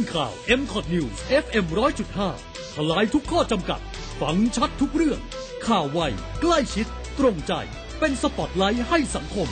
[0.00, 1.64] นข่าว m c o t News FM
[2.20, 3.80] 100.5 ทลายทุกข้อจำกัด
[4.20, 5.20] ฟังชัดทุกเรื่อง
[5.66, 6.00] ข่าวไว
[6.40, 6.86] ใกล้ชิด
[7.18, 7.52] ตรงใจ
[7.98, 9.48] เป็นสปอตไลท์ให้สังคม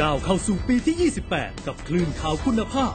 [0.00, 2.94] ก้าวเข้าสู่ปีที่ 28 กับคลื่นข่าวคุณภาพ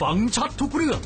[0.00, 1.00] ฟังชัดทุกเรื่อง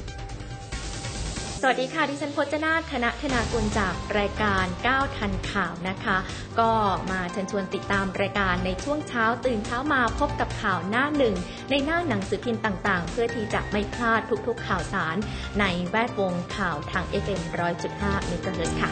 [1.60, 6.16] สวัสดีค่ะ ดิฉันพจนาถคณะธนากุลจากรายการ 9 ทันข่าวนะคะ
[6.60, 6.70] ก็
[7.10, 11.34] มาเชิญชวนติดตามรายการในช่วงเช้าตื่นเช้ามาพบกับข่าวหน้าหนึ่ง
[11.70, 15.16] ในหน้าหนังสือพิมพ์ต่างๆ เพื่อที่จะไม่พลาดทุกๆข่าวสาร
[15.60, 17.40] ในแวดวงข่าวทาง FM
[17.84, 18.90] 100.5เมกะเฮิรตซ์ค่ะ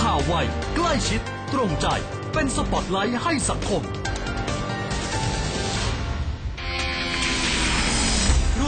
[0.00, 0.34] ข่าวไว
[0.76, 1.20] ใกล้ชิด
[1.52, 1.86] ตรงใจ
[2.32, 3.82] เป็นสปอตไลท์ให้สังคม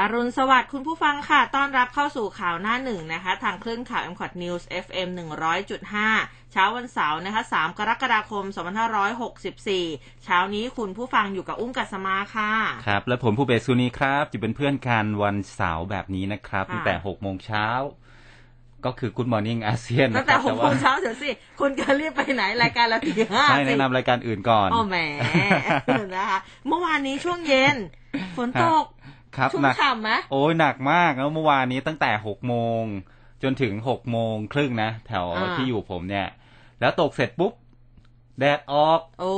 [0.00, 5.08] อรุณสวัสดิ์คุณผู้ฟังค่ะ ต้อนรับเข้าสู่ข่าวหน้าหนึ่งนะคะ ทางคลื่นข่าว m c o t News FM
[5.80, 8.44] 100.5 เช้าวันเสาร์นะคะ 3 กรกฎาคม
[9.34, 12.52] 2564 เช้านี้คุณผู้ฟังอยู่กับอุ้มกัสมาค่ะ
[12.86, 17.68] ครับ และผมผู้เบสซูนีครับอยู่เป็นเพื่อนกันวันเสาร์แบบนี้นะครับค่ะตั้งแต่ 6 โมงเช้า
[18.86, 24.96] ก็คือ Good Morning อาเซียนตั้นะงคแต่รับหกโมงเช้าเดี๋ยวสิ คุณจะรีบไปไหนรายการเราตีห้าให้สิแนะนำรายการอื่นก่อน โอ้แหม
[26.16, 26.38] นะคะ
[26.68, 27.76] เมื่อวานนี้ช่วงเย็น
[28.36, 28.84] ฝนตก
[29.38, 32.82] ครับชุ่มหนักฉ่ำไหมโอ้ยหนักมากแล้วเมื่อวานนี้ตั้งแต่6โมง
[33.42, 36.26] จนถึง6โมงครึ่งนะแถวอ่าที่อยู่ผมเนี่ย
[36.80, 37.52] แล้วตกเสร็จปุ๊บ
[38.38, 39.32] แดดออก โอ้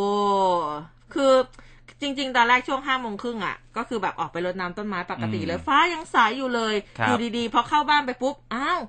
[1.15, 1.34] คือ
[2.00, 8.81] จริง ๆ ตอนแรกช่วงห้าโมงครึ่งอะ ก็คือแบบออกไปรดน้ำต้นไม้ปกติอืมเลย ฟ้ายังใสอยู่เลยครับอยู่ดีๆพอเข้าบ้านไปปุ๊บอ้าว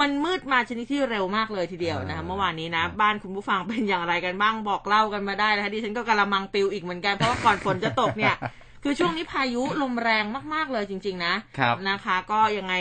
[0.00, 8.34] มันมืดมาชนิดที่เร็วมากเลยทีเดียวนะคะอ่าเมื่อวานนี้นะครับบ้านคุณผู้ฟังเป็นอย่างไรกันบ้างบอกเล่ากันมาได้นะคะดิฉันก็กระมังปิวอีกเหมือนกันเพราะว่าก่อนฝนจะตกเนี่ย
[8.84, 10.24] คือช่วงนี้พายุลมแรง
[10.54, 12.74] มากๆเลยจริง ๆ นะครับนะคะ ก็ยังไง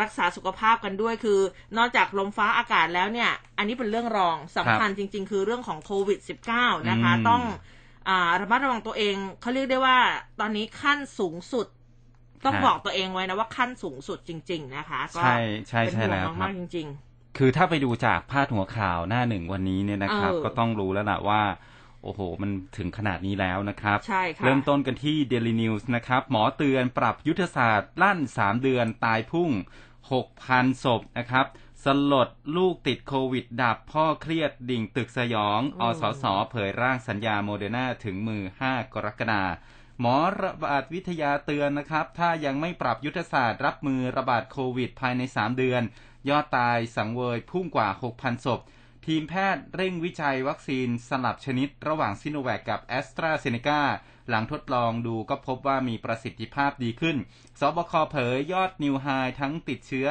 [0.00, 1.40] รักษาสุขภาพกันด้วยคือ
[1.78, 6.18] นอกจากลมฟ้าอากาศแล้วเนี่ย อันนี้เป็นเรื่องรองสำคัญจริง ๆ คือเรื่องของโควิด
[6.54, 7.42] -19 นะคะอืมต้อง
[8.08, 9.98] อ่าระมัดระวังตัวเองเขาเรียกได้ว่า
[10.40, 11.66] ตอนนี้ขั้นสูงสุด
[12.44, 16.88] ต้องฮะบอกตัวเองไว้นะว่าขั้นสูงสุดจริง ๆ นะคะ ก็ใช่ใช่เป็นใช่ห่วแล้วงครับมากๆจริง
[17.38, 21.40] คือถ้าไปดูจากพาดหัวข่าวหน้าหนึ่งวันนี้เนี่ยนะครับเออก็ต้องรู้แล้วล่ะว่า
[22.06, 29.50] โอ้โห มันถึงขนาดนี้แล้วนะครับ ใช่ค่ะ เริ่มต้นกันที่ Daily News นะครับ หมอเตือนปรับยุทธศาสตร์ลั่น 3 เดือนตายพุ่ง
[30.16, 31.46] 6,000 ศพนะครับ
[31.84, 39.52] สลดลูกติดโควิด ดับพ่อเครียดดิ่งตึกสยองอือมสส เผยร่างสัญญาโมเดอร์นาถึงมือ 5 กรกฎาคม
[40.00, 45.82] หมอระบาดวิทยาเตือนนะครับ ถ้ายังไม่ปรับยุทธศาสตร์รับมือระบาดโควิด ภายใน 3 เดือน
[46.28, 48.60] ยอดตายสังเวยพุ่งกว่า 6,000 ศพ
[49.10, 53.82] ทีมแพทย์เร่งวิจัยวัคซีนสลับชนิดระหว่างซิโนแวคกับแอสตราเซเนกา
[54.28, 57.16] หลังทดลองดูก็พบว่ามีประสิทธิภาพดีขึ้น
[57.60, 59.06] สบคเผยยอดนิวไฮ
[59.40, 60.06] ทั้งติดเชื้อ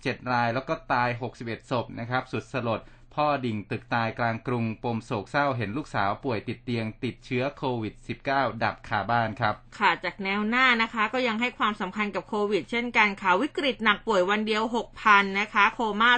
[0.00, 1.08] 87 ราย แล้วก็ตาย
[1.40, 2.80] 61 ศพนะครับ สุดสลด
[3.14, 7.94] พ่อดิ่งตึกตายกลางกรุง ปมโศกเศร้าเห็นลูกสาวป่วยติดเตียงติดเชื้อโควิด
[8.26, 14.62] -19 ดับคาบ้านครับ ค่ะ จากแนวหน้านะคะ ก็ยังให้ความสำคัญกับโควิด เช่นกันค่ะ วิกฤตหนักป่วยวันเดียว
[15.00, 16.10] 6,000 นะคะ โคม่า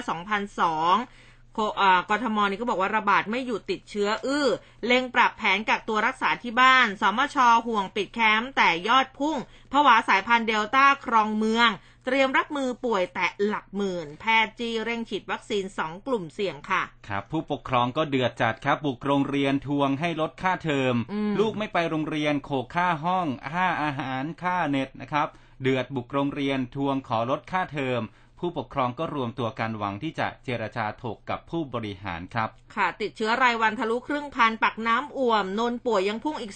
[0.77, 4.47] 2,002โคอ่ากทมนี่ก็บอกว่าระบาดไม่หยุดติดเชื้อ อื้อ
[4.85, 9.37] เล็งปรับแผนกักตัวรักษาที่บ้าน สมชห่วงปิดแคมป์แต่ยอดพุ่ง
[9.71, 11.69] ผวาสายพันธุ์เดลต้าครองเมือง
[12.05, 25.27] เตรียมรับมือป่วยแตะหลักหมื่น แพทย์จีเร่งฉีดวัคซีน 2 กลุ่มเสี่ยงค่ะ ครับ ผู้ปกครองก็เดือดจัดครับ บุกโรงเรียนทวงให้ลดค่าเทอมอืมลูกไม่ไปโรงเรียนโขกค่าห้อง ค่าอาหารค่าเน็ตนะครับ
[25.61, 28.01] เดือดบุกโรงเรียนทวงขอลดค่าเทอม
[28.39, 36.53] ผู้ปกครองก็รวมตัวกันหวังที่จะเจรจาถกกับผู้บริหารครับ ค่ะ ติดเชื้อรายวันทะลุครึ่งพันปักน้ำอ่วม นนป่วยยังพุ่งอีก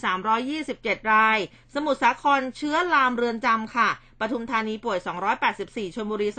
[0.53, 1.37] 327 ราย
[1.73, 3.89] สมุทรสาครเชื้อลามเรือนจำค่ะ
[4.19, 4.97] ปทุมธานีป่วย
[5.47, 6.29] 284ชลบุรี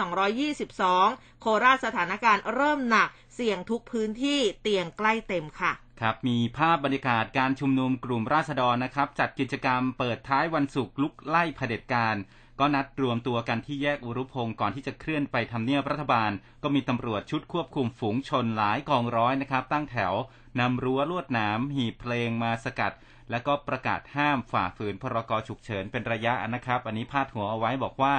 [0.44, 12.17] 222 โคราชสถานการณ์เริ่มหนัก เสี่ยงทุกพื้นที่เตียงใกล้เต็มค่ะครับมีภาพบรรยากาศการชุมนุมกลุ่มราษฎรนะครับ จัดกิจกรรมเปิดท้ายวันศุกร์ลุกไล่เผด็จการ
[12.61, 16.31] ก็นัดรวมตัวกันที่แยกอุรุพงศ์ก่อนที่จะเคลื่อนไปทำเนียบรัฐบาล
[16.62, 20.15] ก็มีตำรวจชุดควบคุมฝูงชนหลายกองร้อยนะครับ ตั้งแถว
[20.61, 22.93] นำรั้วลวดหนามหีบเพลงมาสกัด
[23.31, 28.15] แล้วก็ประกาศห้ามฝ่าฝืนพรกฉุกเฉินเป็นระยะนะครับ อันนี้พาดหัวเอาไว้บอกว่า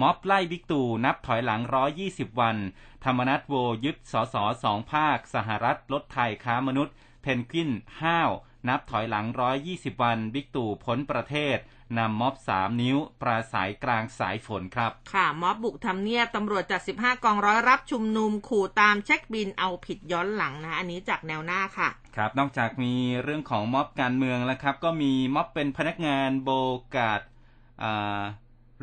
[0.00, 1.60] ม็อบไล่บิ๊กตู่นับถอยหลัง
[2.00, 2.56] 120 วัน
[3.04, 3.54] ธรรมนัตโว
[3.84, 7.70] ยึดสสสองภาค สหรัฐลดไทยค้ามนุษย์ เพนกวิน
[8.02, 8.30] ห้าว
[8.68, 9.26] นับถอยหลัง
[9.64, 11.56] 120 วัน บิ๊กตู่พ้นประเทศ
[11.98, 26.50] นำม็อบ3นิ้ว ปราศัยกลางสายฝนครับ ค่ะ ม็อบบุกทำเนียบตำรวจจัด15 กองร้อยรับชุมนุมขู่ตามเช็คบินเอาผิดย้อนหลังนะ อันนี้จากแนวหน้าค่ะ ครับ นอกจากมีเรื่องของม็อบการเมืองแล้วครับ ก็มีม็อบเป็นพนักงานโบ
[26.96, 27.20] กาด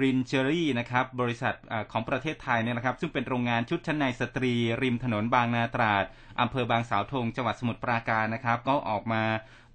[0.04, 6.04] รินเจอรี่นะครับ บริษัทอาของประเทศไทยเนี่ยนะครับ ซึ่งเป็นโรงงานชุดชั้นในสตรี ริมถนนบางนาตราด
[6.42, 9.24] อำเภอบางสาวธงจังหวัดสมุทรปราการนะครับ ก็ออกมา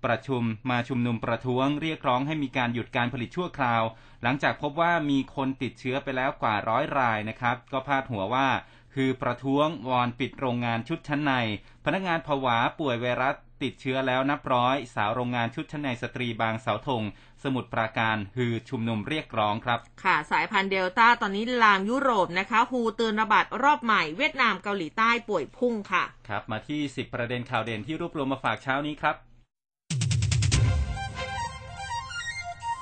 [0.04, 3.82] ประชุมมาชุมนุมประท้วงเรียกร้องให้มีการหยุดการผลิตชั่วคราว
[4.22, 8.48] หลังจากพบว่ามีคนติดเชื้อไปแล้วกว่าร้อยรายนะครับ ก็พาดหัวว่า
[8.94, 11.32] คือประท้วงวอนปิดโรงงานชุดชั้นใน
[11.84, 17.02] พนักงานผวาป่วยไวรัสติดเชื้อแล้วนับร้อย สาวโรงงานชุดชั้นในสตรีบางเสาธง
[17.42, 29.16] สมุทรปราการฮือชุมนุมเรียกร้องครับ ค่ะ สายพันธุ์เดลต้าตอนนี้ลามยุโรปนะคะ ฮูเตือนระบาดรอบใหม่ เวียดนามเกาหลีใต้ป่วยพุ่งค่ะ ครับ มาที่ 10 ประเด็นข่าวเด่นที่รวบรวมมาฝากเช้านี้ครับ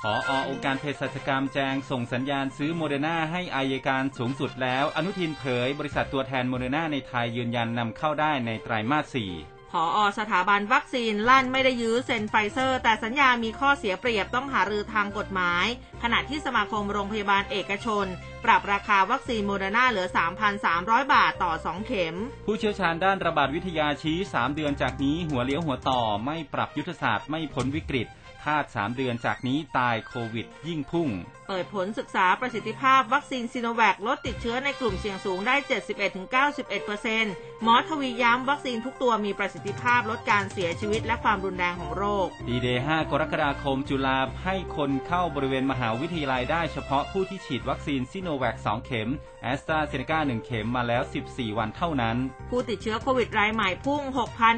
[0.05, 15.65] ขออองค์การเภสัชกรรมแจงส่งสัญญาณซื้อโมเดอร์นาให้อัยการสูงสุดแล้ว อนุทินเผย บริษัทตัวแทนโมเดอร์นาในไทยยืนยันนำเข้าได้ในไตรมาส4ผออสถาบันวัคซีนลั่นไม่ได้ยื้อเซ็นไฟเซอร์ แต่สัญญามีข้อเสียเปรียบต้องหารือทางกฎหมาย
[16.03, 18.05] ขณะที่สมาคมโรงพยาบาลเอกชน
[18.45, 20.07] ปรับราคาวัคซีนโมเดอร์นาเหลือ
[20.61, 22.15] 3,300 บาทต่อ 2 เข็ม
[22.45, 28.07] ผู้เชี่ยวชาญด้านระบาดวิทยาชี้ 3 เดือนจากนี้หัวเลี้ยวหัวต่อไม่ปรับยุทธศาสตร์ไม่พ้นวิกฤต
[28.43, 31.09] คาด 3 เดือนจากนี้ตายโควิดยิ่งพุ่ง
[31.51, 35.55] เปิดผลศึกษาประสิทธิภาพวัคซีนซีโนแวคลดติดเชื้อในกลุ่มเสี่ยงสูงได้
[36.39, 49.09] 71-91%หมอทวีย้ำวัคซีนทุกตัวมีประสิทธิภาพลดการเสียชีวิตและความรุนแรงของโรค ดีเดย์5กรกฎาคมจุฬาให้คนเข้าบริเวณมหาวิทยาลัยได้เฉพาะผู้ที่ฉีดวัคซีนซิโนแวค2เข็ม
[49.43, 52.17] แอสตราเซเนกา1เข็มมาแล้ว 14 วันเท่านั้น
[52.49, 54.01] ผู้ติดเชื้อโควิดรายใหม่พุ่ง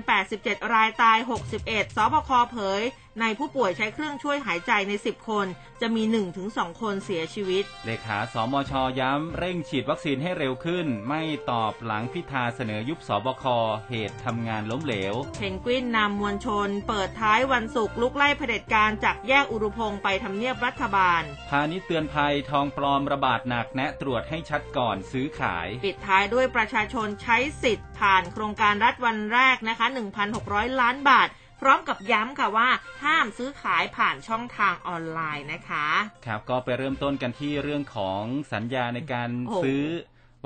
[0.07, 1.17] 6,087 รายตาย
[1.59, 2.83] 61 สบคเผย
[3.21, 5.47] ในผู้ป่วยใช้เครื่องช่วยหายใจใน 10 คน
[5.83, 6.05] จะมี
[6.43, 11.21] 1-2 คนเสียชีวิต เลขาสมชย้ำเร่งฉีดวัคซีนให้เร็วขึ้น ไม่
[11.51, 13.43] ตอบหลังพิธาเสนอยุบสบค
[13.89, 29.85] เหตุทำงานล้มเหลว เพนกวินนำมวลชน เปิดท้ายวันศุกร์ลุกไล่เผด็จการจากแยกอุรุพงศ์ไปทำเนียบรัฐบาล พาณิชย์เตือนภัยทองปลอมระบาดหนักแนะตรวจให้ชัดก่อนซื้อขาย ปิดท้ายด้วยประชาชนใช้สิทธิ์ผ่านโครงการรัฐวันแรกนะคะ
[30.33, 32.69] 1,600 ล้านบาทพ ร้อมกับย้ำค่ะว่า
[33.03, 35.87] ห้ามซื้อขายผ่านช่องทางออนไลน์นะคะ
[36.25, 38.21] ครับก็ไปเริ่มต้นกันที่เรื่องของ
[38.53, 39.83] สัญญาในการโอ้โหซื้อ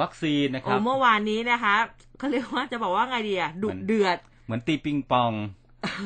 [0.01, 1.75] วัคซีนนะคโอ้รับเมื่อวานนี้นะคะ
[2.17, 5.33] เขาเรียกว่าจะบอกว่าไงดีอะดุเดือด เหมือนตีปิงปอง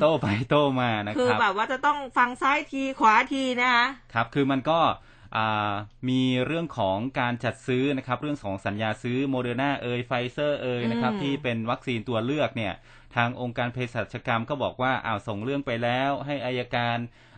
[0.02, 4.80] โต้ไปโต้มานะคือครับแบบว่าจะต้องฟังซ้ายทีขวาทีนะคะครับคือมันก็
[5.38, 5.74] อ่า
[6.10, 12.74] มีเรื่องของการจัดซื้อนะครับ เรื่องของสัญญาซื้อโมเดอร์นาเอยไฟเซอร์เอยนะครับอืมที่เป็นวัคซีนตัวเลือกเนี่ย
[13.16, 16.98] ทางองค์การเภสัชกรรมก็บอกว่าอ้าวส่งเรื่องไปแล้ว ให้อายการ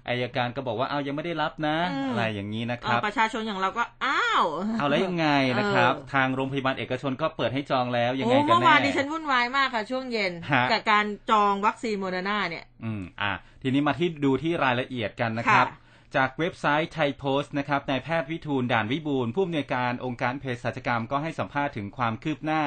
[0.09, 1.77] อายการก็บอกว่าอ้าวยังไม่ได้รับนะ
[2.09, 4.43] อะไรอย่างนี้นะคเอ่รัอบประชาชนอย่างเราก็อ้าว
[4.79, 5.27] เอาแล้วยังไง
[5.59, 13.31] นะครับเออทางโรงพยาบาลเอกชนก็เปิดให้จองแล้วยังไงโอ้กันเมื่อแน่วานดิฉันวุ่นวายมากค่ะ ช่วงเย็นฮะกับการจองวัคซีนโมเดอร์นาเนี่ยอืมอะ
[13.61, 15.81] ทีนี้มาที่ดูที่รายละเอียดกันนะครับค่ะ
[16.15, 22.63] จากเว็บไซต์ไทยโพสต์นะครับนายแพทย์วิฑูรย์ด่านวิบูลย์ผู้อำนวยการองค์การเภสัชกรรมก็ให้สัมภาษณ์ถึงความคืบหน้า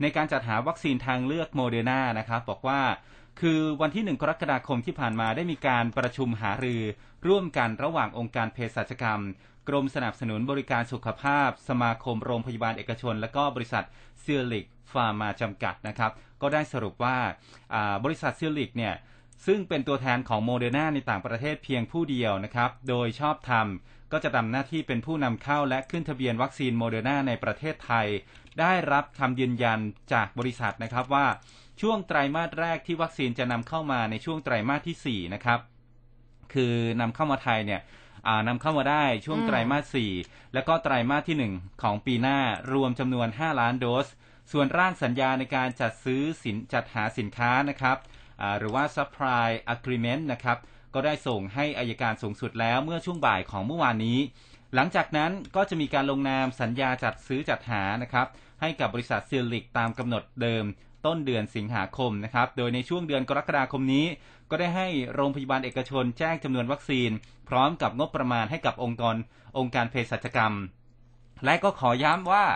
[0.00, 2.80] ในการจัดหาวัคซีนทางเลือกโมเดอร์นานะครับบอกว่า
[3.40, 6.82] คือวันที่ 1 กรกฎาคมที่ผ่านมาได้มีการประชุมหารือ
[7.26, 9.20] ร่วมกันระหว่างองค์การเภสัชกรรม
[9.68, 13.84] กรมสนับสนุนบริการสุขภาพ สมาคมโรงพยาบาลเอกชน และก็บริษัท
[14.20, 17.16] ซิลลิคฟาร์มาจำกัดนะครับ ก็ได้สรุปว่า
[18.04, 18.94] บริษัทซิลลิคเนี่ย
[19.46, 23.66] ซึ่งเป็นตัวแทนของโมเดอร์นาในต่างประเทศเพียงผู้เดียวนะครับ โดยชอบธรรม
[24.12, 28.06] ก็จะทำหน้าที่เป็นผู้นำเข้าและขึ้นทะเบียนวัคซีนโมเดอร์นาในประเทศไทย
[28.60, 29.80] ได้รับคำยืนยัน
[30.12, 31.26] จากบริษัทนะครับว่า
[31.80, 35.60] ช่วงไตรมาสแรกที่วัคซีนจะนำเข้ามาในช่วงไตรมาสที่ 4 นะครับ
[36.52, 37.80] คือนำเข้ามาไทยเนี่ย
[38.26, 42.38] อ่านำเข้ามาได้ช่วงอืมไตรมาส 4 แล้วก็ไตรมาสที่ 1 ของปีหน้า
[42.72, 44.06] รวมจำนวน 5 ล้านโดส
[44.52, 47.96] ส่วนร่างสัญญาในการจัดซื้อสินจัดหาสินค้านะครับ
[48.40, 50.58] อ่าหรือว่า supply agreement นะครับ
[50.94, 54.18] ก็ได้ส่งให้อายการสูงสุดแล้วเมื่อช่วงบ่ายของเมื่อวานนี้
[54.74, 58.26] หลังจากนั้นก็จะมีการลงนามสัญญาจัดซื้อจัดหานะครับ
[58.60, 60.64] ให้กับบริษัทซิลิกตามกำหนดเดิม
[61.06, 64.06] ต้นเดือนสิงหาคมนะครับ โดยในช่วงเดือนกรกฎาคมนี้
[64.50, 67.10] ก็ได้ให้โรงพยาบาลเอกชนแจ้งจำนวนวัคซีน
[67.48, 69.16] พร้อมกับงบประมาณให้กับองค์กร
[69.58, 70.54] องค์การเภสัชกรรม
[71.44, 72.46] และก็ขอย้ำว่า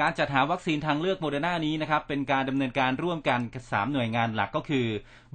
[0.00, 4.86] การจัดหาวัคซีนทางเลือกโมเดอร์นานี้นะครับ เป็นการดำเนินการร่วมกันกับสามหน่วยงานหลักก็คือ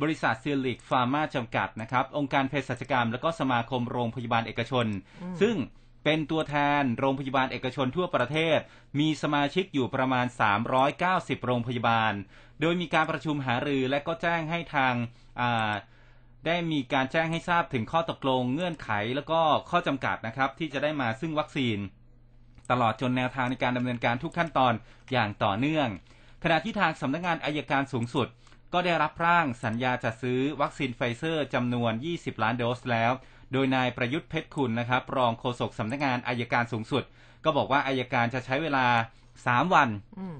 [0.01, 4.85] บริษัทซิลลิคฟาร์มาจำกัดนะครับ องค์การเภสัชกรรม และก็สมาคมโรงพยาบาลเอกชน
[5.41, 5.55] ซึ่ง
[6.05, 8.59] เป็นตัวแทนโรงพยาบาลเอกชนทั่วประเทศ
[8.99, 10.25] มีสมาชิกอยู่ประมาณ
[10.85, 12.13] 390 โรงพยาบาล
[12.61, 14.93] โดยมีการประชุมหารือและก็แจ้งให้ทาง
[16.45, 21.77] ได้มีการแจ้งให้ทราบถึงข้อตกลงเงื่อนไข แล้วก็ข้อจำกัดนะครับ ที่จะได้มาซึ่งวัคซีน
[22.71, 24.73] ตลอดจนแนวทางในการดำเนินการทุกขั้นตอน
[25.11, 25.87] อย่างต่อเนื่อง
[26.43, 28.27] ขณะที่ทางสำนักงานอัยการสูงสุด
[28.73, 33.11] ก็ได้รับร่างสัญญาจัดซื้อวัคซีนไฟเซอร์จำนวน 20 ล้านโดสแล้ว
[33.51, 37.03] โดยนายประยุทธ์เพชรคุณนะครับ รองโฆษกสำนักงานอัยการสูงสุด
[37.43, 38.87] ก็บอกว่าอัยการจะใช้เวลา
[39.31, 39.89] 3วัน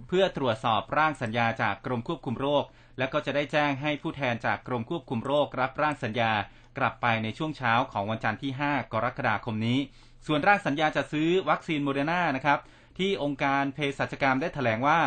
[0.08, 2.64] เพื่อตรวจสอบร่างสัญญาจากกรมควบคุมโรค
[2.98, 6.32] และก็จะได้แจ้งให้ผู้แทนจากกรมควบคุมโรครับร่างสัญญา
[6.78, 9.80] กลับไปในช่วงเช้าของวันจันทร์ที่ 5 กรกฎาคมนี้
[10.28, 12.60] ส่วนร่างสัญญาจะซื้อวัคซีนโมเดอร์นานะครับ
[12.98, 15.00] ที่องค์การเภสัชกรรมได้แถลงว่า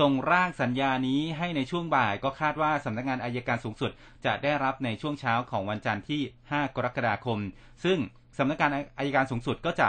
[0.00, 3.90] ส่งร่างสัญญานี้ให้ในช่วงบ่ายก็คาดว่าสำนักงานอัยการสูงสุด
[4.24, 6.20] จะได้รับในช่วงเช้าของวันจันทร์ที่
[6.50, 7.38] 5 กรกฎาคม
[7.84, 7.98] ซึ่ง
[8.38, 9.88] สำนักงานอัยการสูงสุดก็จะ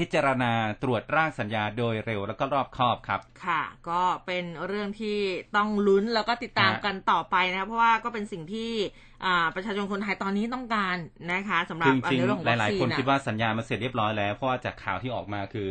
[0.00, 0.52] พิจารณา
[0.82, 5.18] ตรวจร่างสัญญาโดยเร็วแล้วก็รอบคอบครับ ค่ะ ก็เป็นเรื่องที่
[5.56, 8.70] ต้องลุ้นแล้วก็ติดตามฮะกันต่อไปนะครับเพราะว่าก็เป็นสิ่งที่
[9.24, 10.96] อ่าประชาชนคนไทยตอนนี้ต้องการ
[11.32, 15.68] นะคะสำหรับจริงอันเรื่องของๆหวัคลายซีๆคนนอะคิดว่าสัญญามันเสร็จเรียบร้อยแล้วเพราะว่าจากข่าวที่ออกมาคือ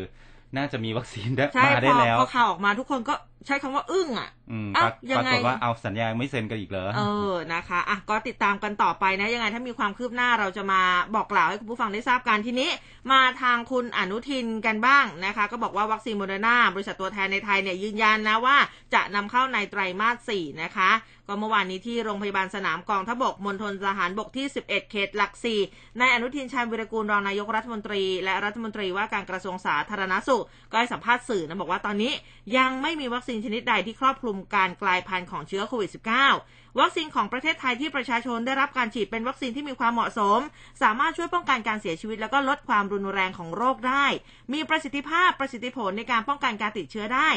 [0.57, 10.81] น่าจะมีวัคซีนได้ใช่มาพได้อแล้วพอข่าวออกมาทุกคนก็ ใช้คำว่าอึ้งอะอืมเอ้าปรายังปราไงกฏว่าเอาสัญญาไม่เซ็นกันอีกเหรอ เออ นะคะอะก็ติดตามกันต่อไปนะ ยังไงถ้ามีความคืบหน้าเราจะมา
[11.15, 12.69] บอกกล่าวให้คุณผู้ฟังได้ทราบกันทีนี้
[13.11, 18.57] มาทางคุณอนุทินกันบ้างนะคะ ก็บอกว่าวัคซีนโมเดอร์นาบริษัทตัวแทนในไทยเนี่ยยืนยันนะว่า
[18.93, 20.91] จะนำเข้าในไตรมาส4นะคะ
[21.27, 25.31] ก็เมื่อวานนี้ที่โรงพยาบาลสนามกองทัพบกมณฑลทหารบกที่ 11 เขตหลัก
[25.65, 32.11] สี่นายอนุทินชาญวิรกูลรองนายกรัฐมนตรี และรัฐมนตรีว่าการกระทรวงสาธารณสุขก็ให้สัมภาษณ์สื่อนะบอกว่าตอนนี้
[32.57, 35.91] ยังไม่มีวัคซีนชนิดใดที่ครอบคลุมการกลายพันธุ์ของเชื้อโควิด
[36.35, 40.39] -19 วัคซีนของประเทศไทยที่ประชาชนได้รับการฉีดเป็นวัคซีนที่มีความเหมาะสม
[40.81, 44.05] สามารถช่วยป้องกันการเสียชีวิต แล้วก็ลดความรุนแรงของโรคได้
[44.53, 47.29] มีประสิทธิภาพประสิทธิผลในการป้องกันการติดเชื้อได้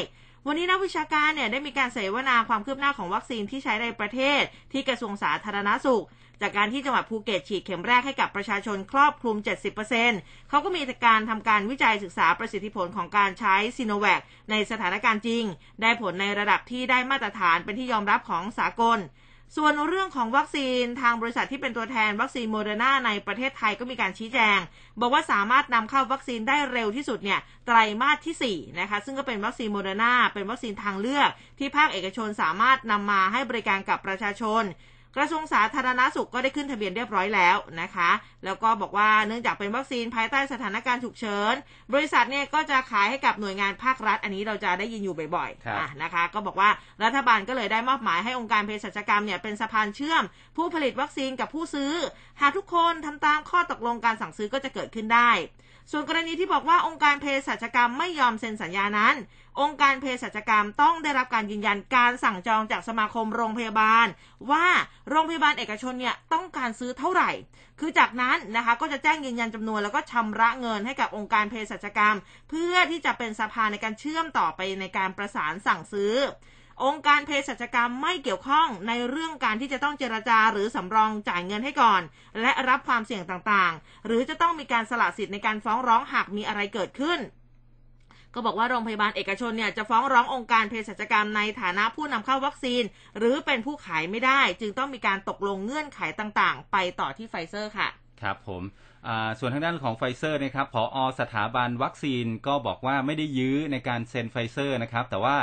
[0.47, 6.05] วันนี้นักวิชาการเนี่ยได้มีการเสวนาความคืบหน้าของวัคซีนที่ใช้ในประเทศที่กระทรวงสาธารณสุข
[6.41, 9.37] จากการที่จังหวัดภูเก็ตฉีดเข็มแรกให้กับประชาชนครอบคลุม
[9.93, 15.43] 70%เขาก็มีการทำการวิจัยศึกษาประสิทธิผลของการใช้ซีโนแวคในสถานการณ์จริง
[15.81, 18.99] ได้ผลในระดับที่ได้มาตรฐานเป็นที่ยอมรับของสากล
[19.55, 24.59] ส่วนเรื่องของวัคซีนทางบริษัทที่เป็นตัวแทนวัคซีนโมเดอร์นาในประเทศไทยก็มีการชี้แจง
[24.99, 34.63] บอกว่าสามารถนำเข้าวัคซีนได้เร็วที่สุดเนี่ยไตรมาสที่4นะคะซึ่งก็เป็นวัคซีนโมเดอร์นาเป็นวัคซีนทางเลือก ที่ภาคเอกชนสามารถนำมาให้บริการกับประชาชน
[35.17, 38.11] กระทรวงสาธารณสุขก็ได้ขึ้นทะเบียนเรียบร้อยแล้วนะคะ
[38.45, 41.55] แล้วก็บอกว่าเนื่องจากเป็นวัคซีนภายใต้สถานการณ์ฉุกเฉิน
[41.93, 46.69] บริษัทเนี่ยก็จะขายให้กับหน่วยงานภาครัฐ อันนี้เราจะได้ยินอยู่บ่อยครับๆอะนะคะ ก็บอกว่า
[47.03, 50.23] รัฐบาลก็เลยได้มอบหมายให้องค์การเภสัชกรรมเนี่ยเป็นสะพานเชื่อม
[50.57, 51.93] ผู้ผลิตวัคซีนกับผู้ซื้อ
[52.41, 55.31] หากทุกคนทำตามข้อตกลงการสั่งซื้อก็จะเกิดขึ้นได้
[55.91, 59.15] ส่วนกรณีที่บอกว่าองค์การเภสัชกรรมไม่ยอมเซ็นสัญญานั้น
[59.61, 64.07] องค์การเภสัชกรรมต้องได้รับการยืนยันการสั่งจองจากสมาคมโรงพยาบาล
[64.51, 64.67] ว่า
[65.09, 67.31] โรงพยาบาลเอกชนเนี่ยต้องการซื้อเท่าไหร่
[67.79, 72.17] คือจากนั้นนะคะก็จะแจ้งยืนยันจำนวนแล้วก็ชำระเงินให้กับองค์การเภสัชกรรม
[72.49, 76.13] เพื่อที่จะเป็นสะพาในการเชื่อมต่อไปในการประสานสั่งซื้อ
[76.83, 82.01] องค์การเภสัชกรรมไม่เกี่ยวข้องในเรื่องการที่จะต้องเจรจาหรือสำรองจ่ายเงินให้ก่อน
[82.41, 87.19] และรับความเสี่ยงต่างๆ หรือจะต้องมีการสละสิทธิ์ในการฟ้องร้องหากมีอะไรเกิดขึ้น
[88.33, 92.83] ก็บอกว่าโรงพยาบาลเอกชนเนี่ยจะฟ้องร้ององค์การเภสัชกรรมในฐานะผู้นำเข้าวัคซีน
[93.17, 97.87] หรือเป็นผู้ขายไม่ได้ จึงต้องมีการตกลงเงื่อนไขต่างๆ ไปต่อที่ไฟเซอร์ค่ะ
[98.21, 98.63] ครับผม
[99.39, 105.37] ส่วนทางด้านของไฟเซอร์นะครับผอ.สถาบันวัคซีนก็บอกว่าไม่ได้ยื้อในการเซ็นไฟเซอร์นะครับ แต่ว่า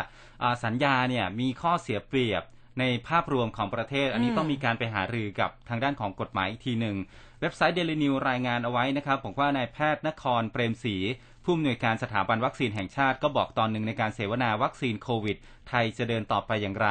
[0.64, 2.42] สัญญาเนี่ยมีข้อเสียเปรียบ
[2.80, 6.96] ในภาพรวมของประเทศ อันนี้ต้องมีการไปหารือกับทางด้านของกฎหมายอีกทีหนึ่ง
[7.40, 10.96] เว็บไซต์เดลินิวรายงานเอาไว้นะครับบอกว่านายแพทย์นครเปรมศรี
[11.44, 15.36] ผู้อำนวยการสถาบันวัคซีนแห่งชาติก็บอกตอนหนึ่งในการเสวนาวัคซีนโควิด
[15.68, 16.88] ไทยจะเดินต่อไปอย่างไร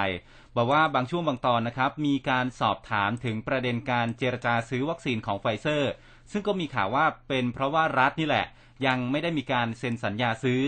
[0.55, 5.91] บอกว่าบางช่วงบางตอนนะครับมีการสอบถามถึงประเด็นการเจรจาซื้อวัคซีนของไฟเซอร์
[6.31, 8.45] ซึ่งก็มีข่าวว่าเป็นเพราะว่ารัฐนี่แหละ
[8.85, 10.61] ยังไม่ได้มีการเซ็นสัญญาซื้อ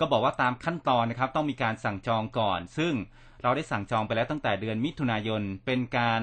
[0.00, 2.94] ก็บอกว่าตามขั้นตอนนะครับ ต้องมีการสั่งจองก่อน ซึ่ง
[3.42, 6.22] เราได้สั่งจองไปแล้วตั้งแต่เดือนมิถุนายนเป็นการ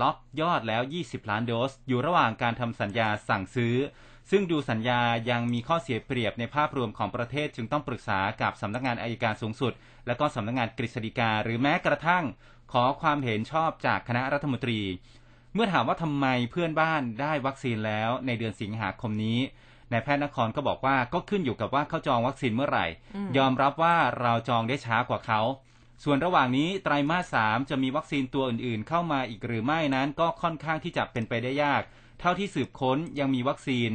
[0.00, 3.74] ล็อกยอดแล้ว 20 ล้านโดส อยู่ระหว่างการทำสัญญาสั่งซื้อ
[4.30, 5.00] ซึ่งดูสัญญา
[5.30, 9.72] ยังมีข้อเสียเปรียบในภาพรวมของประเทศจึงต้องปรึกษากับสำนักงานอายการสูงสุด
[10.06, 12.24] และก็สำนักงานกฤษฎีกา หรือแม้กระทั่ง
[12.72, 14.80] ขอความเห็นชอบจากคณะรัฐมนตรี
[15.54, 19.38] เมื่อถามว่าทำไมเพื่อนบ้านได้วัคซีนแล้วในเดือนสิงหาคมนี้
[19.92, 25.40] นายแพทย์นครก็บอกว่าก็ขึ้นอยู่กับว่าเขาจองวัคซีนเมื่อไหร่อืมยอมรับว่าเราจองได้ช้ากว่าเขา
[26.04, 31.82] ส่วนระหว่างนี้ไตรมาสสามจะมีวัคซีนตัวอื่นๆ เข้ามาอีกหรือไม่นั้น ก็ค่อนข้างที่จะเป็นไปได้ยาก
[32.20, 33.90] เท่าที่สืบค้นยังมีวัคซีน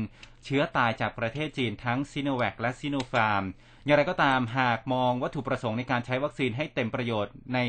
[0.45, 3.43] เชื้อตายจากประเทศจีนทั้งซิโนแวคและซิโนฟาร์ม
[3.85, 7.59] อย่างไรก็ตามหากมองวัตถุประสงค์ในการใช้วัคซีนให้เต็มประโยชน์ใน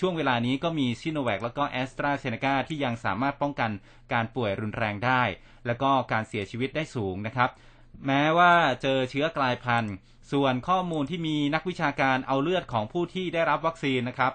[0.00, 3.70] ช่วงเวลานี้ก็มีซิโนแวคแล้วก็แอสตราเซเนกาที่ยังสามารถป้องกัน
[4.12, 5.22] การป่วยรุนแรงได้
[5.66, 7.50] แล้วก็การเสียชีวิตได้สูงนะครับ
[8.06, 9.94] แม้ว่าเจอเชื้อกลายพันธุ์
[10.32, 14.32] ส่วนข้อมูลที่มีนักวิชาการเอาเลือดของผู้ที่ได้รับวัคซีนนะครับ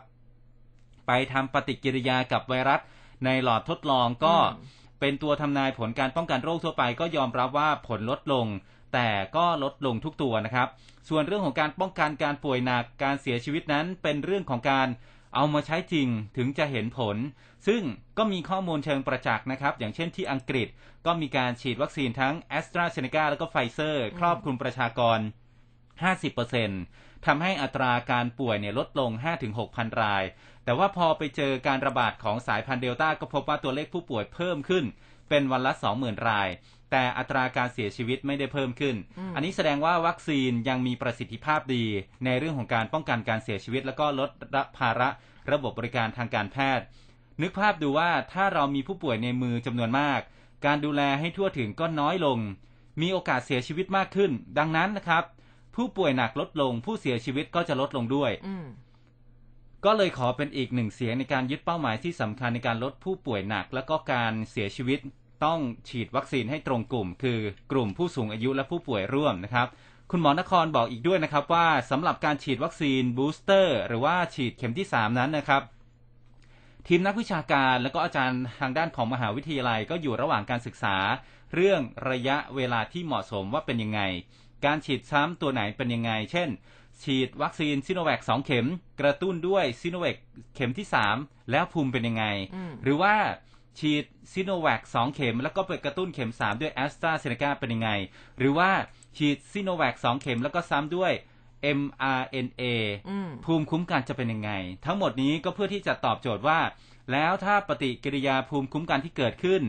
[1.08, 2.80] ไปทำปฏิกิริยากับไวรัส
[3.26, 8.46] ในหลอดทดลองก็อืมเป็นตัวทำนายผลการป้องกันโรคทั่วไปก็ยอมรับว่าผลลดลง
[8.94, 10.68] แต่ก็ลดลงทุกตัวนะครับ
[11.10, 14.88] ส่วนเรื่องของการป้องกันการป่วยหนักการเสียชีวิตนั้นเป็นเรื่องของการ
[15.36, 16.08] เอามาใช้จริง
[16.38, 17.18] ถึงจะเห็นผล
[17.68, 17.82] ซึ่ง
[18.18, 20.68] ก็มีข้อมูลเชิงประจักษ์นะครับ อย่างเช่นที่อังกฤษ
[21.06, 25.20] ก็มีการฉีดวัคซีนทั้ง a s t r a z เซ e c a แล้วก็ไฟเซอร์ ครอบคลุมประชากร
[26.04, 29.12] 50%ทำให้อัตราการป่วยเนี่ยลดลง
[29.56, 30.24] 5-6,000 ราย
[30.64, 34.86] แต่ว่าพอไปเจอการระบาดของสายพันธุ์เดลต้าก็พบว่าตัวเลขผู้ป่วยเพิ่มขึ้น
[35.30, 36.48] เป็นวันละ 20,000 ราย
[36.92, 41.84] แต่อัตราการเสียชีวิตไม่ได้เพิ่มขึ้นอืมอันนี้แสดงว่าวัคซีนยังมีประสิทธิภาพดี
[42.26, 44.30] ในเรื่องของการป้องกันการเสียชีวิต แล้วก็ลด
[44.78, 45.10] ภาระ
[45.52, 46.86] ระบบบริการทางการแพทย์
[47.42, 50.20] นึกภาพดูว่าถ้าเรามีผู้ป่วยในมือจำนวนมาก
[50.66, 52.40] การดูแลให้ทั่วถึงก็น้อยลง
[53.02, 55.24] มีโอกาสเสียชีวิตมากขึ้น ดังนั้นนะครับ
[55.76, 58.66] ผู้ป่วยหนักลดลง ผู้เสียชีวิตก็จะลดลงด้วยอืม
[59.86, 65.00] ก็เลยขอเป็นอีกหนึ่งเสียงในการยึดเป้าหมายที่สำคัญในการลดผู้ป่วยหนัก และก็การเสียชีวิต
[65.46, 67.40] ต้องฉีดวัคซีนให้ตรงกลุ่ม คือ
[67.72, 69.68] กลุ่มผู้สูงอายุและผู้ป่วยร่วมนะครับ
[70.12, 75.62] คุณหมอนครบอกอีกด้วยนะครับว่าสำหรับการฉีดวัคซีนบูสเตอร์ หรือว่าฉีดเข็มที่ 3 นั้นนะครับ
[76.88, 80.96] ทีมนักวิชาการและก็อาจารย์ทางด้านของมหาวิทยาลัยก็อยู่ระหว่างการศึกษา
[81.56, 84.02] เรื่องระยะเวลาที่เหมาะสมว่าเป็นยังไง
[84.66, 86.50] การฉีดซ้ำตัวไหนเป็นยังไง เช่น
[87.04, 88.68] ฉีดวัคซีนซิโนแวค2เข็ม
[89.00, 90.18] กระตุ้นด้วยซิโนแวค
[90.56, 92.26] เข็มที่ 3 แล้วภูมิเป็นยังไง
[92.56, 93.16] อืมหรือว่า
[93.80, 97.90] ฉีดซิโนแวค2เข็ม แล้วก็ไปกระตุ้นเข็ม3ด้วยแอสตราเซเนกาเป็นยังไง
[98.38, 98.70] หรือว่า
[99.18, 101.12] ฉีดซิโนแวค2เข็มแล้วก็ซ้ำด้วย
[101.80, 102.64] mRNA
[103.10, 104.52] อืมภูมิคุ้มกันจะเป็นยังไง
[104.86, 106.60] ทั้งหมดนี้ก็เพื่อที่จะตอบโจทย์ว่า
[107.12, 109.62] แล้วถ้าปฏิกิริยาภูมิคุ้มกันที่เกิดขึ้น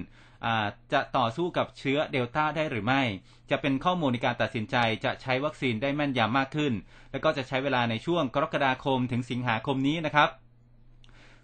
[0.45, 3.03] อ่าจะต่อสู้กับเชื้อเดลต้าได้หรือไม่
[3.51, 6.73] จะเป็นข้อมูลในการตัดสินใจจะใช้วัคซีนได้แม่นยำมากขึ้น
[7.11, 10.29] แล้วก็จะใช้เวลาในช่วงกรกฎาคมถึงสิงหาคมนี้นะครับ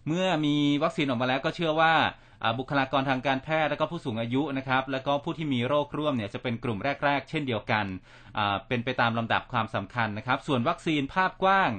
[0.06, 1.94] เมื่อมีวัคซีนออกมาแล้วก็เชื่อว่า
[2.33, 7.86] อ่า บุคลากรทางการแพทย์และก็ผู้สูงอายุนะครับ แล้วก็ผู้ที่มีโรคร่วมเนี่ยจะเป็นกลุ่มแรก ๆ เช่นเดียวกัน
[8.68, 11.70] เป็นไปตามลำดับความสำคัญนะครับ ส่วนวัคซีนภาพกว้าง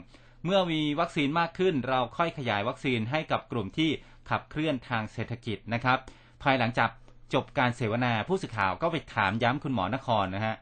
[0.46, 3.90] เมื่อมีวัคซีนมากขึ้น เราค่อยขยายวัคซีนให้กับกลุ่มที่
[4.30, 5.98] ขับเคลื่อนทางเศรษฐกิจนะครับ
[6.44, 6.90] ภายหลังจาก
[7.34, 10.56] จบการเสวนาผู้สื่อข่าวก็ไปถามย้ำคุณหมอนครนะฮะ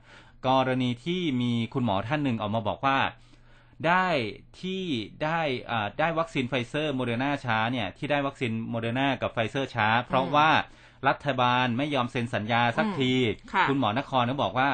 [0.47, 2.97] กรณีที่มีคุณหมอท่านหนึ่งออกมาบอกว่า
[3.87, 4.07] ได้
[4.61, 4.83] ที่
[5.23, 10.49] ได้อ่าได้วัคซีนไฟเซอร์โมเดอร์นาช้าเนี่ยที่ได้วัคซีนโมเดอร์นากับไฟเซอร์ช้า เพราะว่า
[11.07, 13.13] รัฐบาลไม่ยอมเซ็นสัญญาสักที
[13.53, 14.69] ค่ะคุณหมอนครก็บอกว่า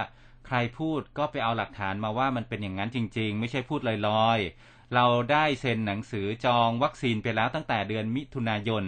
[0.47, 8.83] ใครพูดก็ไปเอาหลักฐานมาว่ามันเป็นอย่างนั้นจริง ๆ ไม่ใช่พูดลอยๆ เราได้เซ็นหนังสือจองวัคซีนไปแล้วตั้งแต่เดือนมิถุนายน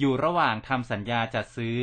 [0.00, 1.78] อยู่ระหว่างทำสัญญาจัดซื้อ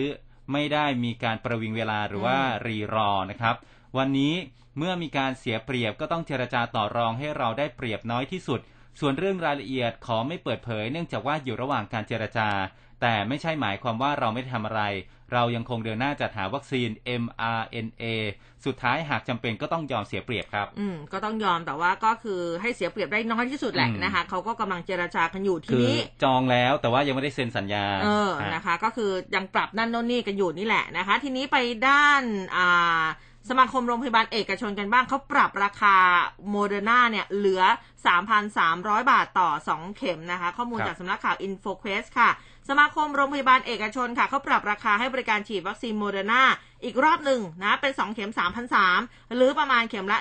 [0.51, 3.55] ไม่ได้มีการประวิงเวลาหรือว่ารีรอนะครับ
[3.97, 4.33] วันนี้
[4.77, 8.59] เมื่อมีการเสียเปรียบก็ต้องเจรจาต่อรองให้เราได้เปรียบน้อยที่สุด
[8.99, 12.49] ส่วนเรื่องรายละเอียดขอไม่เปิดเผย เนื่องจากว่าอยู่ระหว่างการเจรจา
[13.01, 14.81] แต่ไม่ใช่หมายความว่าเราไม่ได้ทำอะไร
[15.33, 16.89] เรายังคงเดินหน้าจัดหาวัคซีน
[17.23, 18.03] mRNA
[18.65, 31.57] สุดท้ายหากจำเป็นก็ต้องยอมเสียเปรียบครับ อืมก็ต้องยอมแต่ว่าก็คือให้เสียเปรียบได้น้อยที่สุดแหละอืมนะคะเขาก็กำลังเจรจากันอยู่ทีคือนี้จองแล้วแต่ว่ายังไม่ได้เซ็นสัญญา เออฮะนะคะ ก็คือยังปรับนั่นโน่นนี่กันอยู่นี่แหละนะคะ ทีนี้ไป
[31.87, 32.23] ด้าน
[32.55, 33.03] อ่า
[33.49, 35.95] สมาคมโรงพยาบาลเอกชนกันบ้างเขาปรับราคา
[36.49, 37.63] โมเดอร์นาเนี่ยเหลือ
[38.35, 42.29] 3,300 บาทต่อ 2 เข็มนะคะ ข้อมูลครับจากสำนักข่าว InfoQuest ค่ะ
[42.69, 46.43] สมาคมโรงพยาบาลเอกชนค่ะเขาปรับราคาให้บริการฉีดวัคซีนโมเดอร์นา
[46.83, 48.31] อีกรอบหนึ่งนะ เป็น 2 เข็ม
[48.81, 50.17] 3,300 หรือประมาณเข็มละ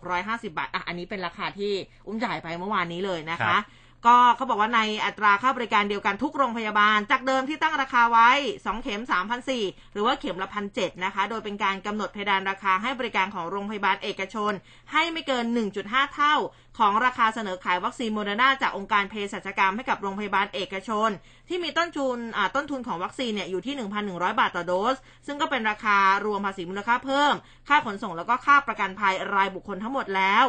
[0.00, 1.72] 1,650 บาทอะอันนี้เป็นราคาที่
[2.06, 3.62] อุ้มจ่ายไปเมื่อวานนี้เลยนะครัคะบ
[4.06, 9.02] ก็เขาบอกว่าในอัตราค่าบริการเดียวกันทุกโรงพยาบาล จากเดิมที่ตั้งราคาไว้ 2 เข็ม
[9.46, 14.52] 3,400 หรือว่าเข็มละ 1,700 นะคะ โดยเป็นการกำหนดเพดานราคาให้บริการของโรงพยาบาลเอกชน
[14.92, 15.44] ให้ไม่เกิน
[15.80, 16.34] 1.5 เท่า
[16.78, 21.10] ของราคาเสนอขายวัคซีนโมเดอร์นาจากองค์การเภสัชกรรมให้กับโรงพยาบาลเอกชน
[21.48, 22.18] ที่มีต้นทุน
[22.56, 23.74] ต้นทุนของวัคซีนเนี่ยอยู่ที่
[24.08, 27.34] 1,100 บาทต่อโดส ซึ่งก็เป็นราคารวมภาษีมูลค่าเพิ่ม
[27.68, 30.46] ค่าขนส่งแล้วก็ค่าประกันภัยรายบุคคลทั้งหมดแล้ว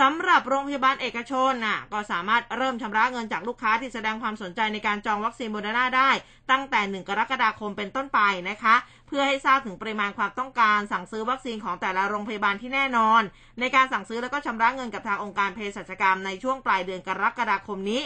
[0.00, 6.10] สำหรับโรงพยาบาลเอกชนน่ะก็สามารถเริ่มชำระเงินจากลูกค้าที่แสดงความสนใจในการจองวัคซีนโมเดอร์นาได้
[6.50, 8.74] ตั้งแต่ 1 กรกฎาคมเป็นต้นไปนะคะ
[9.06, 13.22] เพื่อให้ทราบถึงปริมาณความต้องการสั่งซื้อวัคซีนของแต่ละโรงพยาบาลที่แน่นอน
[13.60, 18.02] ในการสั่งซื้อแล้วก็ชำระเงินกับทางองค์การเภสัชกรรมในช่วงปลายเดือนกรกฎาคมนี้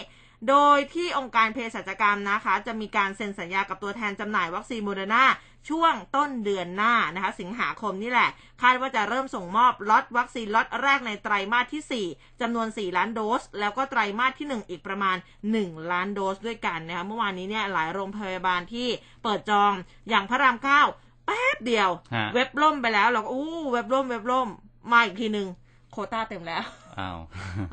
[0.49, 5.25] โดยที่องค์การเภสัชกรรมนะคะ จะมีการเซ็นสัญญากับตัวแทนจำหน่ายวัคซีนโมเดอร์นา
[5.69, 8.29] ช่วงต้นเดือนหน้านะคะ สิงหาคมนี่แหละ
[8.63, 15.17] คาดว่าจะเริ่มส่งมอบล็อตวัคซีนล็อตแรกในไตรมาสที่ 4จำนวน 4 ล้านโดส แล้วก็ไตรมาสที่ 1 อีกประมาณ
[15.55, 18.89] 1 ล้านโดสด้วยกันนะคะเมื่อวานนี้เนี่ยหลายโรงพยาบาลที่
[19.23, 19.73] เปิดจอง
[20.09, 20.83] อย่างพระรามเก้า
[21.27, 24.49] แป๊บเดียวฮะเว็บล่มไปแล้วเราก็อู้เว็บล่มเว็บล่ม
[24.93, 25.49] มาอีกทีหนึ่ง
[25.93, 26.65] โควต้าเต็มแล้ว
[26.99, 27.19] อ้าว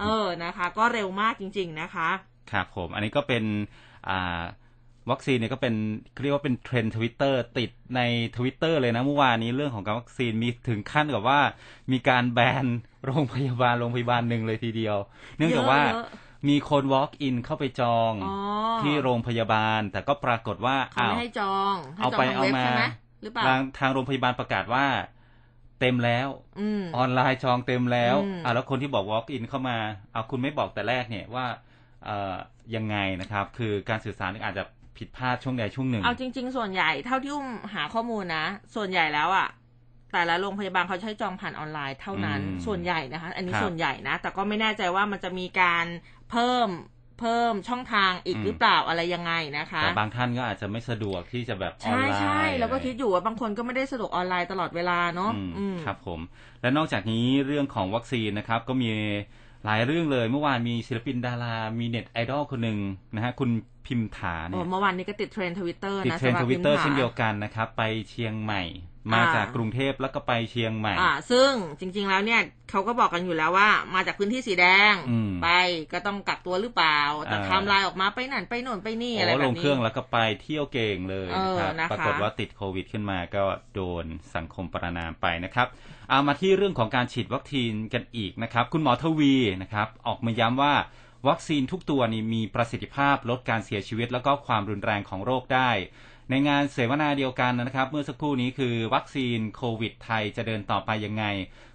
[0.02, 2.10] เออนะคะ ก็เร็วมากจริง ๆนะคะ
[2.52, 3.44] ครับผม อันนี้ก็เป็น
[4.10, 4.42] อ่า
[5.12, 5.76] วัคซีนเนี่ยก็เป็น
[6.22, 8.02] เรียกว่าเป็นเทรนด์ทวิตเตอร์ติดใน
[8.38, 11.40] ทวิตเตอร์เลยนะเมื่อวานนี้เรื่องของการวัคซีนมีถึงขั้นกับว่า
[11.92, 12.66] มีการแบน
[13.06, 14.98] โรงพยาบาลโรงพยาบาลหนึ่งเลยทีเดียว
[15.38, 16.08] เนื่องจากว่าเยอะ
[16.48, 18.36] มีคน walk in เข้าไปจองอ๋อ
[18.82, 22.84] ที่โรงพยาบาล แต่ก็ปรากฏว่าเขาไม่ให้จองให้เอาจองไปทางเอาเว็บมาใช่ไหม
[23.24, 24.86] หรือเปล่าทางทางโรงพยาบาลประกาศว่า
[25.80, 26.28] เต็มแล้ว
[26.60, 29.78] อืมออนไลน์จองเต็มแล้วอืมอ่าแล้วคนที่บอก walk in เข้ามา
[30.12, 31.65] เอาคุณไม่บอกแต่แรกเนี่ยว่าเอ่อ
[32.76, 34.64] ยังไงนะครับ คือการสื่อสารอาจจะ
[34.98, 39.48] ผิดพลาดช่วงใดช่วงหนึ่ง เอาจริง ๆ ส่วนใหญ่เท่าที่อุ้มหาข้อมูลนะ ส่วนใหญ่แล้วอะ
[40.14, 45.86] แต่ละโรงพยาบาลเขาใช้จองผ่านออนไลน์เท่านั้นอืมส่วนใหญ่นะคะ อันนี้ครับส่วนใหญ่นะ แต่ก็ไม่แน่ใจว่ามันจะมีการ
[46.32, 46.70] เพิ่ม
[47.20, 56.20] เพิ่มช่องทางอีกหรือเปล่าอะไรยังไงนะคะ แต่บางท่านก็อาจจะไม่สะดวกที่จะแบบออนใช่ไลน์ใช่แล้วก็คิดอยู่ว่าบางคนก็ไม่ได้สะดวกออนไลน์ตลอดเวลาเนาะอืมอืมครับผม
[56.62, 58.92] และนอกจากนี้เรื่องของวัคซีนนะครับก็มี
[59.66, 62.78] หลายเรื่องเลย เมื่อวานมีศิลปินดารา มีเน็ตไอดอลคนหนึ่ง
[63.16, 63.50] นะฮะคุณ
[63.86, 68.64] พิมถาโอ้เนี่ยเมื่อวานนี้ก็ติดเทรนด์ทวิตเตอร์ติดนะเทรนสำหทรับวิตเตอร์พิมพ์เช่นเดียวหากันนะครับไปเชียงใหม่
[69.14, 75.50] มาอ่าจากกรุงเทพแล้วก็ไปเชียงใหม่ อ่า ซึ่งจริง ๆ แล้วเนี่ยเขาก็บอกกันอยู่แล้วว่า มาจากพื้นที่สีแดงอืมไป
[75.94, 83.44] ก็ต้องกักตัวหรือเปล่า แต่อ่าไทม์ไลน์ออกมาไปนั่นไปโน่นไปนี่อะไรโอ้แบบลงนี้เครื่องแล้วก็ไปเที่ยวเก่งเลยเออนะครับนะคะปรากฏว่าติดโควิดขึ้นมาก็
[83.76, 85.68] โดนสังคมประนามไปนะครับ
[86.10, 90.74] เอามาที่เรื่องของการฉีดวัคซีนกันอีกนะครับ คุณหมอทวีนะครับออกมาย้ำว่า
[91.28, 95.70] วัคซีนทุกตัวนี่มีประสิทธิภาพลดการเสียชีวิต แล้วก็ความรุนแรงของโรคได้
[96.30, 101.24] ในงานเสวนาเดียวกันนะครับ เมื่อสักครู่นี้คือวัคซีนโควิดไทยจะเดินต่อไปยังไง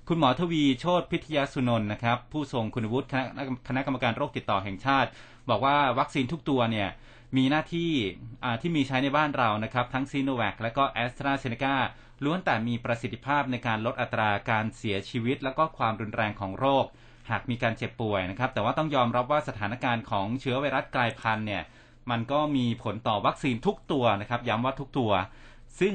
[0.09, 3.23] คุณหมอทวีโชติพิทยาสุนนท์นะครับ ผู้ทรงคุณวุฒิคณะ
[3.69, 5.09] คณะกรรมการโรคติดต่อแห่งชาติ
[5.51, 6.89] บอกว่าวัคซีนทุกตัวเนี่ย
[7.37, 7.91] มีหน้าที่
[8.61, 11.75] ที่มีใช้ในบ้านเรานะครับ ทั้งซีโนแวคและก็แอสตราเซเนกา
[12.25, 16.85] ล้วนแต่มีประสิทธิภาพในการลดอัตราการเสียชีวิต และก็ความรุนแรงของโรค
[17.31, 21.63] หากมีการเจ็บป่วยนะครับ แต่ว่าต้องยอมรับว่าสถานการณ์ของเชื้อไวรัสกลายพันธุ์เนี่ย
[22.11, 25.13] มันก็มีผลต่อวัคซีนทุกตัวนะครับย้ำว่าทุกตัว
[25.81, 25.95] ซึ่ง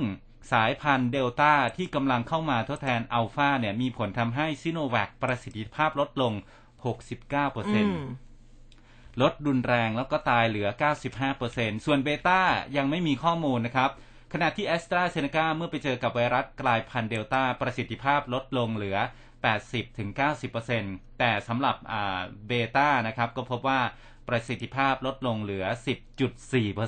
[0.51, 6.33] สายพันธุ์เดลต้าที่กำลังเข้ามาทดแทนอัลฟาเนี่ยมีผลทำให้ซิโนแวคประสิทธิภาพลดลง
[6.95, 8.03] 69%อืม
[9.21, 10.67] ลดรุนแรงแล้วก็ตายเหลือ
[11.27, 12.41] 95%ส่วนเบต้า
[12.77, 13.91] ยังไม่มีข้อมูลนะครับ
[14.37, 18.97] ขณะที่แอสตราเซเนกาเมื่อไปเจอกับไวรัสกลายพันธุ์เดลต้าประสิทธิภาพลดลงเหลือ
[20.47, 21.75] 80-90%แต่สำหรับ
[22.47, 23.81] เบต้านะครับก็พบว่า
[24.27, 25.65] ประสิทธิภาพลดลงเหลือ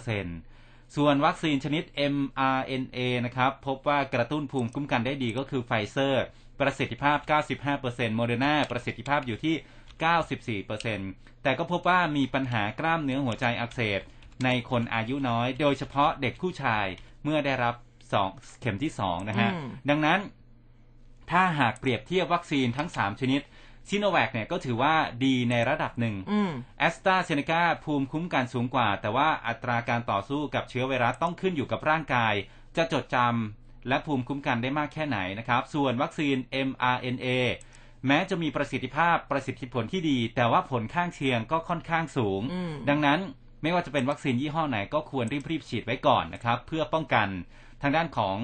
[0.07, 1.83] 10.4%ส่วนวัคซีนชนิด
[2.13, 6.23] mRNA นะครับพบว่ากระตุ้นภูมิคุ้มกันได้ดีก็คือไฟเซอร์
[6.59, 7.17] ประสิทธิภาพ
[7.67, 14.01] 95%โมเดอร์นาประสิทธิภาพอยู่ที่ 94%แต่ก็พบว่ามีปัญหากล้ามเนื้อหัวใจอักเสบ
[14.45, 16.87] ในคนอายุน้อย โดยเฉพาะเด็กผู้ชาย
[17.27, 17.75] เมื่อได้รับ
[18.13, 18.29] สอง
[18.61, 20.19] เข็มที่2นะฮะอืมดังนั้น
[21.31, 23.41] ถ้าหากเปรียบเทียบวัคซีนทั้ง3ชนิด
[23.89, 32.33] ซิโนแวคเนี่ยก็ถือว่าดีในระดับหนึ่งอืมแอสตราเซเนกาภูมิคุ้มกันสูงกว่า แต่ว่าอัตราการต่อสู้กับเชื้อไวรัสต้องขึ้นอยู่กับร่างกาย
[32.77, 36.35] จะจดจำและภูมิคุ้มกันได้มากแค่ไหนนะครับ ส่วนวัคซีน
[36.67, 37.27] mRNA
[38.07, 43.19] แม้จะมีประสิทธิภาพประสิทธิผลที่ดี แต่ว่าผลข้างเคียงก็ค่อนข้างสูงอืมดังนั้น
[43.61, 47.27] ไม่ว่าจะเป็นวัคซีนยี่ห้อไหนก็ควรรีบๆฉีดไว้ก่อนนะครับ เพื่อป้องกัน
[47.81, 48.37] ทางด้านของ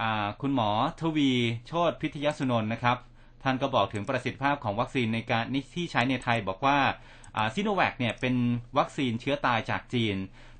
[0.00, 0.02] อ
[0.40, 0.70] คุณหมอ
[1.00, 1.30] ทวี
[1.66, 2.98] โชตพิทยสุนนท์นะครับ
[3.42, 5.44] ท่านก็บอกถึงประสิทธิภาพของวัคซีนในการ
[5.74, 6.78] ที่ใช้ในไทยบอกว่า
[7.54, 8.34] ซิโนแวคเนี่ยเป็น
[8.78, 10.16] วัคซีนเชื้อตายจากจีน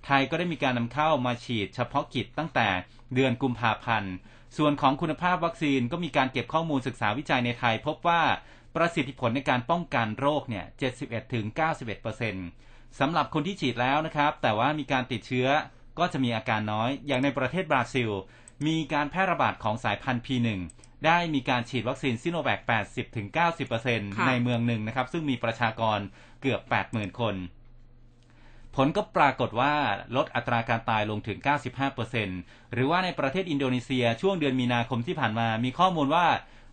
[0.07, 2.69] ไทยก็ได้มีการนำเข้ามาฉีดเฉพาะกิจตั้งแต่
[3.15, 4.13] เดือนกุมภาพันธ์
[4.57, 8.23] ส่วนของคุณภาพวัคซีนก็มีการเก็บข้อมูลศึกษาวิจัยในไทย พบว่า
[8.77, 10.65] ประสิทธิผลในการป้องกันโรคเนี่ย
[11.91, 15.49] 71-91% สำหรับคนที่ฉีดแล้วนะครับ แต่ว่ามีการติดเชื้อ
[15.99, 18.11] ก็จะมีอาการน้อย อย่างในประเทศบราซิล
[18.67, 20.49] มีการแพร่ระบาดของสายพันธุ์ P1
[21.07, 22.61] ได้มีการฉีดวัคซีนซิโนแวค
[23.19, 25.99] 80-90%ค่ะในเมืองหนึ่งนะครับ ซึ่งมีประชากร
[26.43, 27.35] เกือบ 80,000 คน
[28.77, 29.75] ผลก็ปรากฏว่า
[30.17, 31.39] ลดอัตราการตายลงถึง
[32.07, 36.27] 95%หรือว่าในประเทศอินโดนีเซียช่วงเดือนมีนาคมที่ผ่านมา มีข้อมูลว่า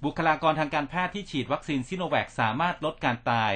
[0.06, 3.54] บุคลากรทางการแพทย์ที่ฉีดวัคซีนซิโนแวคสามารถลดการตาย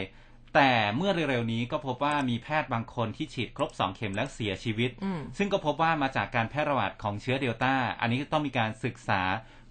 [0.56, 9.22] แต่เมื่อเร็วๆนี้ก็พบว่ามีแพทย์บางคนที่ฉีดครบ2เข็มแล้วเสียชีวิตอืมซึ่งก็พบว่ามาจากการแพร่ระบาดของเชื้อเดลต้า อันนี้ก็ต้องมีการศึกษา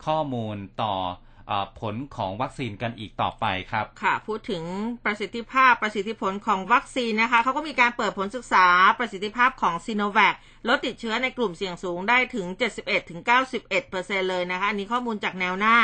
[0.06, 1.31] ข้อมูลต่อเออ
[1.81, 4.62] ผลของวัคซีนกันอีกต่อไปครับ ค่ะ พูดถึง
[5.05, 8.66] ประสิทธิภาพประสิทธิผลของวัคซีนนะคะเขาก็มีการเปิดผลศึกษา
[8.98, 10.35] ประสิทธิภาพของซีโนแวค
[10.68, 12.46] ลดติดเชื้อในกลุ่มเสี่ยงสูงได้ถึง
[12.98, 15.76] 71-91%เปอร์เซ็นเลยนะคะ อันนี้ข้อมูลจากแนวหน้า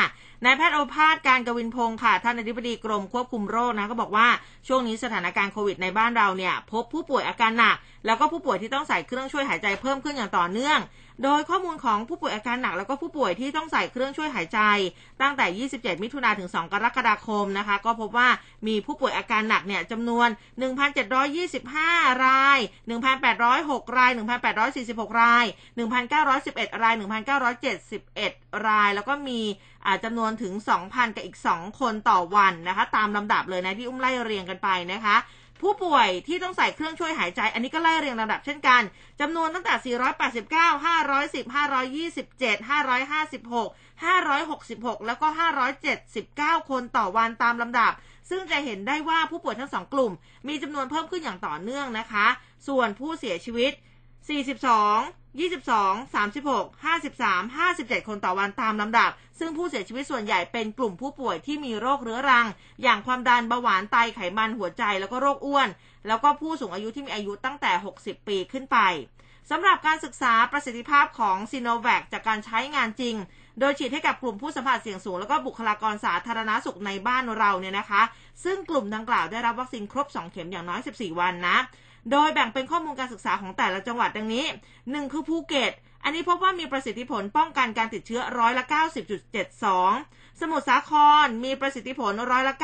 [0.43, 4.27] นายแพทย์โอภาสการกวินพงศ์ค่ะ ท่านอธิบดีกรมควบคุมโรคนะก็บอกว่า
[4.67, 10.79] ช่วงนี้สถานการณ์โควิดในบ้านเราเนี่ย พบผู้ป่วยอาการหนัก แล้วก็ผู้ป่วยที่ต้องใส่เครื่องช่วยหายใจเพิ่มขึ้นอย่างต่อเนื่อง
[11.23, 14.59] โดยข้อมูลของผู้ป่วยอาการหนักแล้วก็ผู้ป่วยที่ต้องใส่เครื่องช่วยหายใจ
[15.21, 18.29] ตั้งแต่ 27 มิถุนาถึง 2 กรกฎาคมนะคะ ก็พบว่า
[18.67, 20.27] มีผู้ป่วยอาการหนักเนี่ยจำนวน
[21.45, 22.59] 1,725 ราย
[23.27, 24.11] 1,806 ราย
[24.65, 25.45] 1,846 ราย
[26.17, 29.39] 1,911 ราย 1,971 ราย แล้วก็มี
[29.85, 30.53] อ่าจำนวนถึง
[30.85, 35.17] 2,000 กับอีก 2 คนต่อวันนะคะ ตามลำดับเลยนะที่อุ้มไล่เรียงกันไปนะคะ
[35.61, 38.81] ผู้ป่วยที่ต้องใส่เครื่องช่วยหายใจ อันนี้ก็ไล่เรียงลำดับเช่นกัน
[39.19, 39.95] จำนวนตั้งแต่ 489
[40.85, 43.65] 510 527 556
[44.03, 45.27] 566 แล้วก็
[45.99, 47.93] 579 คนต่อวันตามลำดับ
[48.29, 50.11] ซึ่งจะเห็นได้ว่าผู้ป่วยทั้งสองกลุ่ม
[50.47, 52.27] มีจำนวนเพิ่มขึ้นอย่างต่อเนื่องนะคะ
[52.67, 53.71] ส่วนผู้เสียชีวิต
[54.49, 62.47] 42 22 36 53 57 คนต่อวันตามลำดับ ซึ่งผู้เสียชีวิตส่วนใหญ่เป็นกลุ่มผู้ป่วยที่มีโรคเรื้อรัง
[62.83, 65.69] อย่างความดันเบาหวานไตไขมันหัวใจแล้วก็โรคอ้วน
[66.07, 68.77] แล้วก็ผู้สูงอายุที่มีอายุตั้งแต่ 60 ปีขึ้นไป
[69.49, 73.15] สำหรับการศึกษาประสิทธิภาพของซีโนแวคจากการใช้งานจริง
[73.59, 78.01] โดยฉีดให้กับกลุ่มผู้สัมผัสเสี่ยงสูง แล้วก็บุคลากรสาธารณสุขในบ้านเราเนี่ยนะคะ
[78.43, 81.57] ซึ่งกลุ่มดังกล่าวได้รับวัคซีนครบ 2 เข็มอย่างน้อย 14 วันนะ
[82.11, 84.45] โดยแบ่งเป็นข้อมูลการศึกษาของแต่ละจังหวัดดังนี้
[84.77, 88.65] 1 คือภูเก็ต อันนี้พบว่ามีประสิทธิผลป้องกันการติดเชื้อร้อยละ
[89.51, 90.91] 90.72 สมุทรสาค
[91.25, 92.55] รมีประสิทธิผลร้อยละ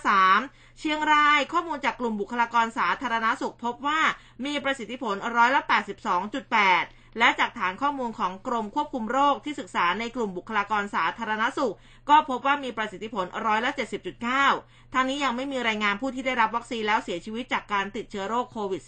[0.00, 4.00] 90.53 เชียงรายข้อมูลจากกลุ่มบุคลากรสาธารณสุขพบว่า
[4.44, 5.62] มีประสิทธิผลร้อยละ
[6.46, 11.74] 82.8 และจากฐานข้อมูลของกรมควบคุมโรคที่ศึกษาในกลุ่มบุคลากรสาธารณสุข
[12.08, 13.70] ก็พบว่ามีประสิทธิผลร้อยละ
[14.32, 18.82] 70.9ทางนี้ยังไม่มีรายงานผู้ที่ได้รับวัคซีนแล้วเสียชีวิตจากการติดเชื้อโรคโควิด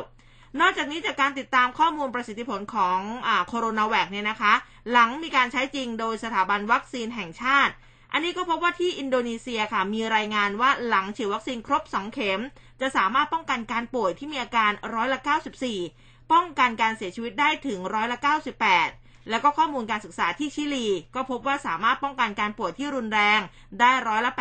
[0.00, 4.52] -19 นอกจากนี้จากการติดตามข้อมูลประสิทธิผลของอ่าโคโรนาแวคเนี่ยนะคะ
[4.90, 7.74] หลังมีการใช้จริงโดยสถาบันวัคซีนแห่งชาติ
[8.12, 12.40] อันนี้ก็พบว่าที่อินโดนีเซียค่ะ มีรายงานว่าหลังฉีดวัคซีนครบ 2 เข็ม
[12.80, 15.20] จะสามารถป้องกันการป่วยที่มีอาการร้อยละ
[15.70, 18.18] 94 ป้องกันการเสียชีวิตได้ถึงร้อยละ
[18.72, 23.40] 98 แล้วก็ข้อมูลการศึกษาที่ชิลี ก็พบว่าสามารถป้องกันการป่วยที่รุนแรง
[23.80, 24.32] ได้ร้อยละ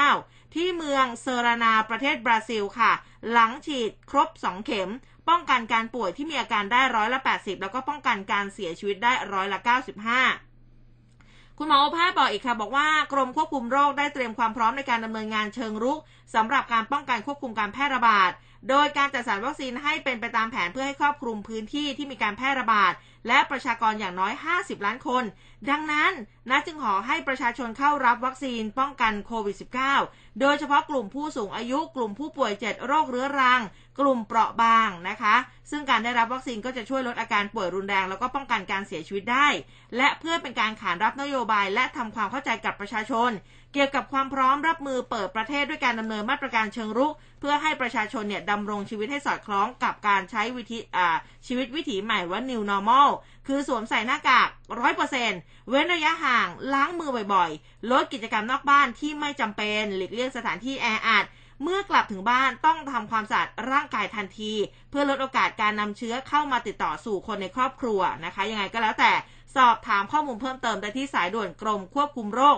[0.00, 2.92] 89 ที่เมืองเซรานาประเทศบราซิลค่ะ
[3.30, 4.90] หลังฉีดครบ 2 เข็ม
[5.28, 15.98] ป้องกันการป่วยที่มีอาการได้ร้อยละ 80 แล้วก็ป้องกันการเสียชีวิตได้ร้อยละ 95คุณหมอโอภาสบอกอีกค่ะบอกว่ากรมควบคุมโรคได้เตรียมความพร้อมในการดำเนินงานเชิงรุก
[16.34, 18.30] สำหรับการป้องกันควบคุมการแพร่ระบาด
[18.68, 22.92] โดยการจัดสรรวัคซีนให้เป็นไปตามแผนเพื่อให้ครอบคลุมพื้นที่ที่มีการแพร่ระบาด
[23.28, 25.24] และประชากรอย่างน้อย 50 ล้านคน
[25.70, 26.12] ดังนั้น
[26.50, 29.56] นะจึงขอให้ประชาชนเข้ารับวัคซีนป้องกันโควิด
[29.98, 33.60] -19 โดยเฉพาะกลุ่มผู้สูงอายุ กลุ่มผู้ป่วย 7 โรคเรื้อรัง
[34.00, 35.36] กลุ่มเปราะบางนะคะ
[35.70, 39.48] ซึ่งการได้รับวัคซีนก็จะช่วยลดอาการป่วยรุนแรง แล้วก็ป้องกันการเสียชีวิตได้
[39.96, 43.30] และเพื่อเป็นการขานรับนโยบายและทำความเข้าใจกับประชาชน
[43.74, 53.08] เกี่ยวกับความพร้อมรับมือเปิดประเทศด้วยการดำเนินมาตรการเชิงรุก เพื่อให้ประชาชนเนี่ยดำรงชีวิตให้สอดคล้องกับการใช้วิธีอ่าชีวิตวิถีใหม่ว่า new normal
[53.46, 54.48] คือสวมใส่หน้ากาก
[54.80, 55.32] ร้อยเปอร์เซ็น
[55.68, 61.26] เว้นระยะห่างล้างมือบ่อยๆ ลดกิจกรรมนอกบ้านที่ไม่จำเป็นหลีกเลี่ยงสถานที่แออัด
[61.62, 64.52] เมื่อกลับถึงบ้านต้องทำความสะอาดร่างกายทันที
[64.90, 69.12] เพื่อลดโอกาสการนำเชื้อเข้ามาติดต่อสู่คนในครอบครัวนะคะ ยังไงก็แล้วแต่
[69.56, 72.56] สอบถามข้อมูลเพิ่มเติมได้ที่สายด่วนกรมควบคุมโรค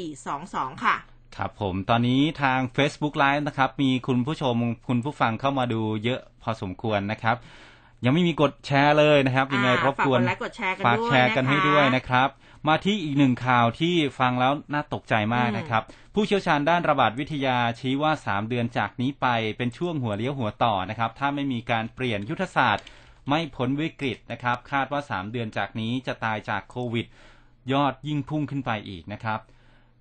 [0.00, 0.96] 1422 ค่ะ
[1.36, 4.56] ครับผมตอนนี้ทาง Facebook Live นะครับ มีคุณผู้ชม
[4.88, 7.36] คุณผู้ฟังเข้ามาดูเยอะพอสมควรนะครับ
[8.04, 12.28] ยังไม่มีกดแชร์เลยนะครับยังไงอ่ารบกวนฝากกดไลค์กดแชร์กันฝากด้วยแชร์กันนะคะให้ด้วยนะครับ
[12.68, 15.82] มาที่อีกหนึ่งข่าวที่ฟังแล้วน่าตกใจมากนะครับ
[16.14, 22.84] ผู้เชี่ยวชาญด้านระบาดวิทยาชี้ว่า 3 เดือนจากนี้ไปเป็นช่วงหัวเลี้ยวหัวต่อนะครับ ถ้าไม่มีการเปลี่ยนยุทธศาสตร์
[23.28, 27.06] ไม่พ้นวิกฤตนะครับ คาดว่า 3 เดือนจากนี้จะตายจากโควิด
[27.72, 29.40] ยอดยิ่งพุ่งขึ้นไปอีกนะครับ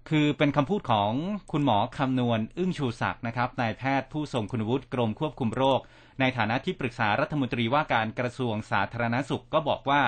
[0.10, 1.12] คือเป็นคำพูดของ
[1.52, 5.80] คุณหมอคำนวณ อึ้งชูศักดิ์นะครับนายแพทย์ผู้ทรงคุณวุฒิกรมควบคุมโรค
[6.20, 10.02] ในฐานะที่ปรึกษารัฐมนตรีว่าการกระทรวงสาธารณสุขก็บอกว่า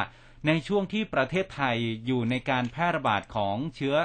[0.47, 3.95] ในช่วงที่ประเทศไทยอยู่ในการแพร่ระบาดของเชื้อ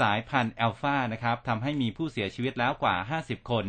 [0.00, 3.66] สายพันธุ์แอลฟานะครับทำให้มีผู้เสียชีวิตแล้วกว่า 50 คน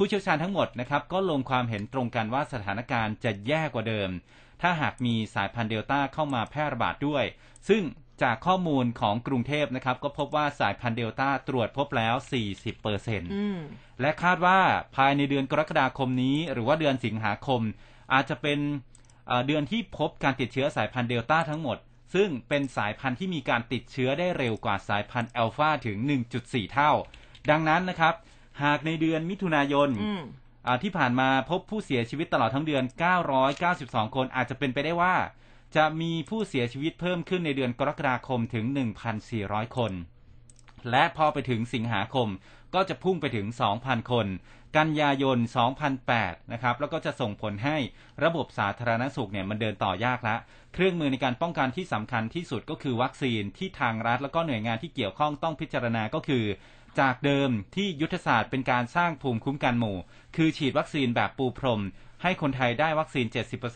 [0.00, 4.10] ผู้เชี่ยวชาญทั้งหมดนะครับก็ลงความเห็นตรงกันว่าสถานการณ์จะแย่กว่าเดิม
[4.62, 7.24] ถ้าหากมีสายพันธุ์เดลต้าเข้ามาแพร่ระบาดด้วย
[7.68, 7.82] ซึ่ง
[8.22, 12.14] จากข้อมูลของกรุงเทพนะครับ ก็พบว่าสายพันธุ์เดลต้าตรวจพบแล้ว
[12.48, 13.58] 40เปอร์เซ็นต์อืม
[14.00, 14.58] และคาดว่า
[14.96, 17.60] ภายในเดือนกรกฎาคมนี้ หรือว่าเดือนสิงหาคม
[18.12, 18.58] อาจจะเป็น
[19.26, 21.78] เอ่อเดือนที่พบการติดเชื้อสายพันธุ์เดลต้าทั้งหมด
[22.14, 25.98] ซึ่งเป็นสายพันธุ์ที่มีการติดเชื้อได้เร็วกว่าสายพันธุ์อัลฟาถึง
[26.36, 26.92] 1.4 เท่า
[27.50, 28.14] ดังนั้นนะครับ
[28.64, 30.22] หากในเดือนมิถุนายนอืม
[30.66, 32.84] อ่าที่ผ่านมาพบผู้เสียชีวิตตลอดทั้งเดือน
[33.50, 35.14] 992 คนอาจจะเป็นไปได้ว่า
[35.76, 38.64] จะมีผู้เสียชีวิตเพิ่มขึ้นในเดือนกรกฎาคมถึง
[39.20, 39.92] 1,400 คน
[40.90, 42.28] และพอไปถึงสิงหาคม
[42.74, 43.46] ก็จะพุ่งไปถึง
[43.78, 44.26] 2,000 คน
[44.78, 45.38] กันยายน
[45.94, 47.76] 2008 นะครับ แล้วก็จะส่งผลให้
[48.24, 50.36] ระบบสาธารณสุขเนี่ยมันเดินต่อยากละ
[50.74, 56.44] เครื่องมือในการป้องกันที่สำคัญที่สุดก็คือวัคซีนที่ทางรัฐ แล้วก็หน่วยงานที่เกี่ยวข้องต้องพิจารณาก็คือ
[57.00, 59.96] จากเดิมที่ยุทธศาสตร์เป็นการสร้างภูมิคุ้มกันหมู่
[60.36, 61.82] คือฉีดวัคซีนแบบปูพรม
[62.22, 63.26] ให้คนไทยได้วัคซีน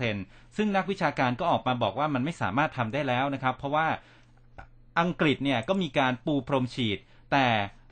[0.03, 3.87] 70%ซึ่งนักวิชาการก็ออกมาบอกว่ามันไม่สามารถทำได้แล้วนะครับ เพราะว่า
[5.01, 6.98] อังกฤษเนี่ยก็มีการปูพรมฉีด
[7.33, 7.46] แต่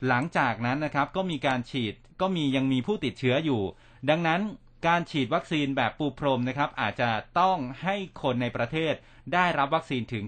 [0.07, 3.61] หลังจากนั้นนะครับก็มีการฉีดก็มียังมีผู้ติดเชื้ออยู่
[4.09, 4.41] ดังนั้น
[4.87, 8.93] การฉีดวัคซีนแบบปูพรมนะครับอาจจะต้องให้คนในประเทศ
[9.33, 10.23] ได้รับวัคซีนถึง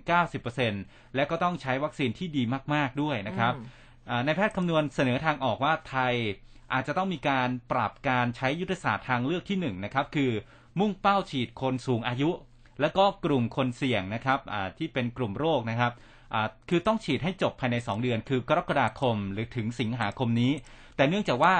[0.55, 3.53] 90%และก็ต้องใช้วัคซีนที่ดีมาก ๆ ด้วยนะครับ
[4.25, 6.13] นายแพทย์คำนวณเสนอทางออกว่าไทย
[6.73, 10.31] อาจจะต้องมีการปรับการใช้ยุทธศาสตร์ทางเลือกที่หนึ่งนะครับคือ
[10.79, 12.29] มุ่งเป้าฉีดคนสูงอายุ
[12.81, 15.91] แล้วก็กลุ่มคนเสี่ยงนะครับอ่าที่เป็นกลุ่มโรคนะครับ
[16.33, 20.51] อ่าคือต้องฉีดให้จบภายใน 2 เดือน คือกรกฎาคมหรือถึงสิงหาคมนี้
[20.95, 21.55] แต่เนื่องจากว่า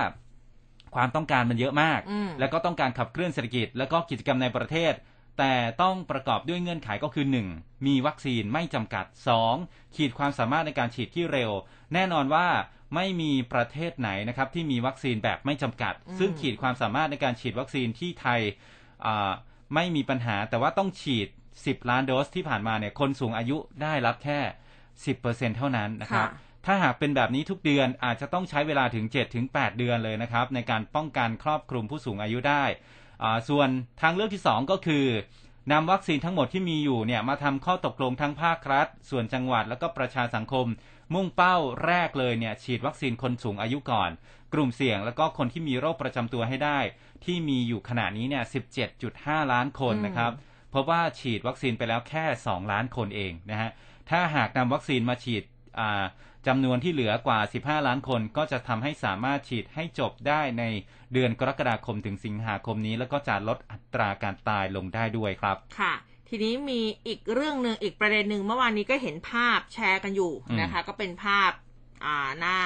[0.96, 4.94] ความต้องการมันเยอะมากอืมแล้วก็ต้องการขับเคลื่อนเศรษฐกิจ แล้วก็กิจกรรมในประเทศ
[5.38, 7.86] แต่ต้องประกอบด้วยเงื่อนไขก็คือ 1.
[7.88, 9.06] มีวัคซีนไม่จำกัด
[9.52, 9.96] 2.
[9.96, 11.52] ขีดความสามารถในการฉีดที่เร็ว
[11.94, 12.48] แน่นอนว่า
[12.96, 18.42] ไม่มีประเทศไหนนะครับที่มีวัคซีนแบบไม่จำกัด ซึ่งขีดความสามารถในการฉีดวัคซีนที่ไทย
[19.06, 19.32] อ่า
[19.76, 21.28] ไม่มีปัญหา แต่ว่าต้องฉีด
[21.60, 24.40] 10 ล้านโดสที่ผ่านมาเนี่ยคนสูงอายุได้รับแค่
[24.98, 29.06] 10%เท่านั้นนะครับค่ะถ้าหากเป็นแบบนี้ทุกเดือนอาจจะต้องใช้เวลาถึง
[29.42, 33.02] 7-8 เดือนเลยนะครับ ในการป้องกันครอบคลุมผู้สูงอายุได้อ่า
[33.50, 33.70] ส่วน
[34.02, 35.06] ทางเลือกที่ 2 ก็คือ
[35.72, 40.68] นำวัคซีนทั้งหมดที่มีอยู่เนี่ยมาทำข้อตกลงทั้งภาครัฐ ส่วนจังหวัดแล้วก็ประชาสังคม
[41.14, 41.56] มุ่งเป้า
[41.86, 44.10] แรกเลยเนี่ยฉีดวัคซีนคนสูงอายุก่อน
[44.54, 46.80] กลุ่มเสี่ยงแล้วก็คนที่มีโรคประจำตัวให้ได้
[47.26, 48.44] ที่มีอยู่ขณะนี้เนี่ย
[48.98, 50.32] 17.5 ล้านคนนะครับ
[50.70, 53.70] เพราะว่าฉีดวัคซีนไปแล้วแค่ 2 ล้านคนเองนะฮะ
[54.10, 55.44] ถ้าหากนำวัคซีนมาฉีด
[55.80, 56.04] อ่า
[56.48, 60.64] จำนวนที่เหลือกว่า 15 ล้านคนก็จะทำให้สามารถฉีดให้จบได้ใน
[61.14, 65.94] เดือนกรกฎาคมถึงสิงหาคมนี้ แล้วก็จะลดอัตราการตายลงได้ด้วยครับ ค่ะ
[66.30, 71.52] ทีนี้มีอีกเรื่องหนึ่งอีกประเด็นหนึ่งเมื่อวานนี้ก็เห็นภาพแชร์กันอยู่อืมนะคะ ก็เป็นภาพ
[72.06, 72.58] อ่าหน้า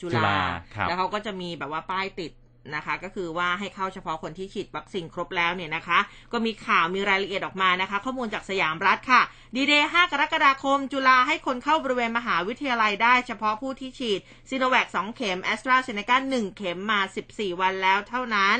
[0.00, 0.38] จุจุฬาฬา
[0.74, 2.32] ครับแล้วเขาก็จะมีแบบว่าป้ายติด
[2.74, 5.98] นะคะ ก็คือว่าให้เข้าเฉพาะคนที่ฉีดวัคซีนครบแล้วเนี่ยนะคะ
[6.32, 9.22] ก็มีข่าวมีรายละเอียดออกมานะคะ ข้อมูลจากสยามรัฐค่ะ
[9.56, 18.58] ดีเดย์ 5 กรกฎาคม จุฬาให้คนเข้าบริเวณมหาวิทยาลัยได้เฉพาะผู้ที่ฉีดซีโนแวค2เข็มแอสตราเซเนกา1เข็มมา 14 วันแล้วเท่านั้น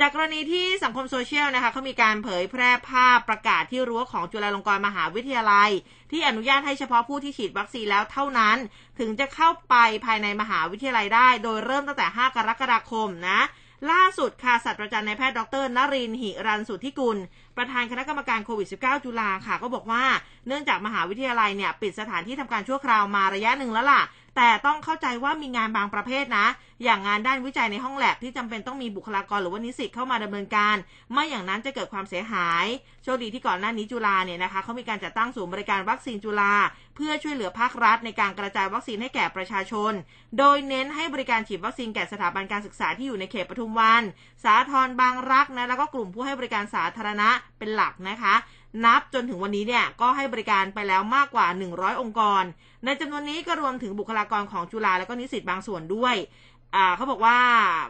[0.00, 5.70] จากกรณีที่สังคมโซเชียลนะคะเขามีการเผยแพร่ภาพประกาศที่รั้วของจุฬาลงกรณ์มหาวิทยาลัย
[6.12, 8.56] ที่อนุญาตให้เฉพาะผู้ที่ฉีดวัคซีนแล้วเท่านั้น
[8.98, 13.40] ถึงจะเข้าไปภายในมหาวิทยาลัยได้ โดยเริ่มตั้งแต่ 5 กรกฎาคมนะ
[13.90, 17.18] ล่าสุดค่ะศาสตราจารย์นายแพทย์ดรนรินหิรันสุทธิกุล
[17.56, 20.04] ประธานคณะกรรมการโควิด -19 จุฬาค่ะ ก็บอกว่า
[20.46, 24.02] เนื่องจากมหาวิทยาลัยเนี่ยปิดสถานที่ทำการชั่วคราวมาระยะหนึ่งแล้วล่ะ
[24.36, 26.46] แต่ต้องเข้าใจว่ามีงานบางประเภทนะ
[26.84, 30.76] อย่างงานด้านวิจัยในห้องแลบที่จำเป็นต้องมีบุคลากรหรือว่านิสิตเข้ามาดำเนินการ
[31.12, 32.66] ไม่อย่างนั้นจะเกิดความเสียหาย
[33.02, 36.54] โชคดีที่ก่อนหน้านี้จุฬาเนี่ยนะคะเขามีการจัดตั้งศูนย์บริการวัคซีนจุฬา
[36.96, 39.92] เพื่อช่วยเหลือภาครัฐในการกระจายวัคซีนให้แก่ประชาชน
[40.38, 44.02] โดยเน้นให้บริการฉีดวัคซีนแก่สถาบันการศึกษาที่อยู่ในเขตปทุมวัน
[44.44, 48.34] สาทรบางรักนะแล้วก็กลุ่มผู้ให้บริการสาธารณะเป็นหลักนะคะ
[48.84, 52.42] นับจนถึงวันนี้เนี่ยก็ให้บริการไปแล้วมากกว่า 100 องค์กร
[52.84, 56.16] ในจำนวนนี้ก็รวมถึงบุคลากรของจุฬาแล้วก็นิสิตบางส่วนด้วย
[56.96, 57.38] เขาบอกว่า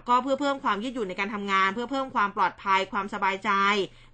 [0.08, 3.50] ก็เพื่อเพิ่มความยืดหยุ่นในการทำงาน เพื่อเพิ่มความปลอดภัยความสบายใจ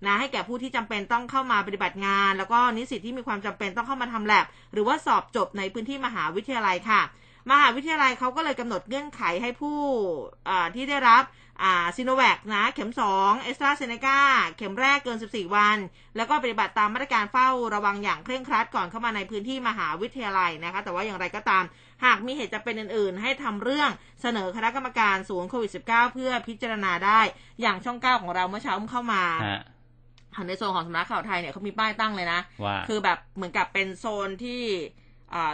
[0.06, 7.00] นะให้แก่ผู้ที่จำเป็นต้องเข้ามาปฏิบัติงาน แล้วก็นิสิตที่มีความจำเป็นต้องเข้ามาทำแลบหรือว่าสอบจบในพื้นที่มหาวิทยาลัยค่ะ
[7.50, 9.80] มหาวิทยาลัยเขาก็เลยกำหนดเงื่อนไขให้ผู้
[10.74, 11.22] ที่ได้รับ
[11.64, 14.18] อ่าซีโนแวคนะ เข็ม2เอสตราเซเนกา
[14.57, 15.79] เข็มแรกเกิน 14 วัน
[16.16, 21.65] แล้วก็ปฏิบัติตามมาตรการเฝ้าระวังอย่างเคร่งครัดก่อนเข้ามาในพื้นที่มหาวิทยาลัยนะคะ แต่ว่าอย่างไรก็ตาม
[22.04, 23.90] หากมีเหตุจำเป็นอื่น ๆ ให้ทำเรื่อง
[24.23, 27.21] เสนอคณะกรรมการศูนย์โควิด -19 เพื่อพิจารณาได้
[27.60, 29.63] อย่างช่องเก้าของเราเมื่อเช้าอุ้มเข้ามาฮะ
[30.48, 35.02] ในโซนของสำนักข่าวไทยเนี่ยเขามีป้ายตั้งเลยนะว่าคือแบบเหมือนกับเป็นโซนที่อ่า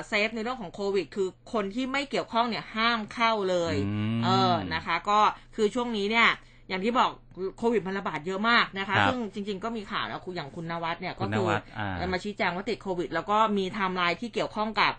[0.09, 5.19] เซฟในเรื่องของโควิด คือคนที่ไม่เกี่ยวข้องเนี่ยห้ามเข้าเลยอืมเออนะคะ ก็
[5.57, 6.29] คือช่วงนี้เนี่ย
[6.69, 7.11] อย่างที่บอก
[7.59, 14.93] โควิดมันระบาดเยอะมากนะคะครับซึ่งจริง ๆ ก็มีข่าวนะคุณอย่างคุณนวัดเนี่ยคุก็ณนคือวัดอ่ามาชี้แจงว่าติดโควิด แล้วก็มีไทม์ไลน์ที่เกี่ยวข้องกับ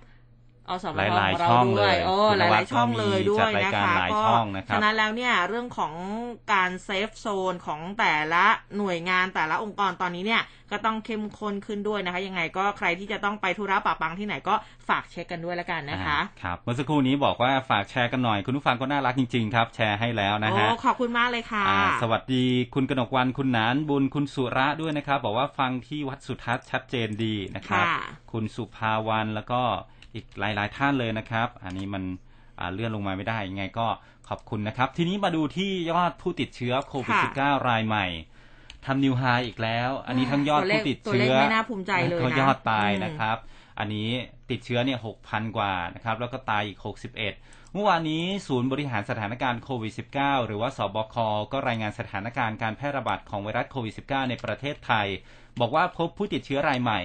[0.74, 5.94] อสมหทลายของๆเราช่องด้เลวยยโอ้คุณหนวัลาดยๆช่องก็มีเลยด้วจัยดรายนะการคะหลายก็ช่องนะครับฉะนั้นแล้วเนี่ยเรื่องของ
[6.54, 8.46] การเซฟโซนของแต่ละ
[8.78, 10.42] หน่วยงานแต่ละองค์กรตอนนี้เนี่ย
[10.72, 14.56] ก็ต้องเข้มข้นขึ้นด้วยนะคะ ยังไงก็ใครที่จะต้องไปธุระปะปังที่ไหนก็
[14.90, 28.00] ฝากเช็คกันด้วยละกันนะคะอ่าครับเมื่อสักครู่นี้บอกว่าฝากแชร์กันหน่อยคุณผู้ฟังก็น่ารักจริงๆครับ แชร์ให้แล้วนะโอ้ฮะขอบคุณมากเลยค่ะอ่าสวัสดีคุณกนกวันคุณหนานบุญคุณสุระด้วยนะครับ บอกว่าฟังที่วัดสุทัศน์ชัดเจนดีนะครับค่ะ
[28.32, 29.62] คุณสุภาวันแล้วก็
[30.14, 32.04] อีกหลาย ๆ ท่านเลยนะครับ อันนี้มัน
[32.60, 33.88] อ่าเลื่อนลงมาไม่ได้ยังไงก็
[34.30, 38.06] ขอบคุณนะครับ ทีนี้มาดูที่ยอดผู้ติดเชื้อโควิด -19 รายใหม่
[38.86, 43.38] ทำนิวไฮอีกแล้ว อันนี้ทั้งยอดตัวเลขผู้ติดตัวเชื้เลขอไม่น่าภูมิใจเลยนะก็ยอดตายอืมนะครับ
[43.80, 44.10] อันนี้
[44.50, 47.16] ติดเชื้อเนี่ย6,000กว่านะครับ แล้วก็ตายอีก61
[47.74, 51.16] เมื่อวานนี้ศูนย์บริหารสถานการณ์โควิด -19 หรือว่าสบค
[51.52, 55.08] ก็รายงานสถานการณ์การแพร่ระบาดของไวรัสโควิด -19 ในประเทศไทย
[55.60, 57.00] บอกว่าพบผู้ติดเชื้อรายใหม่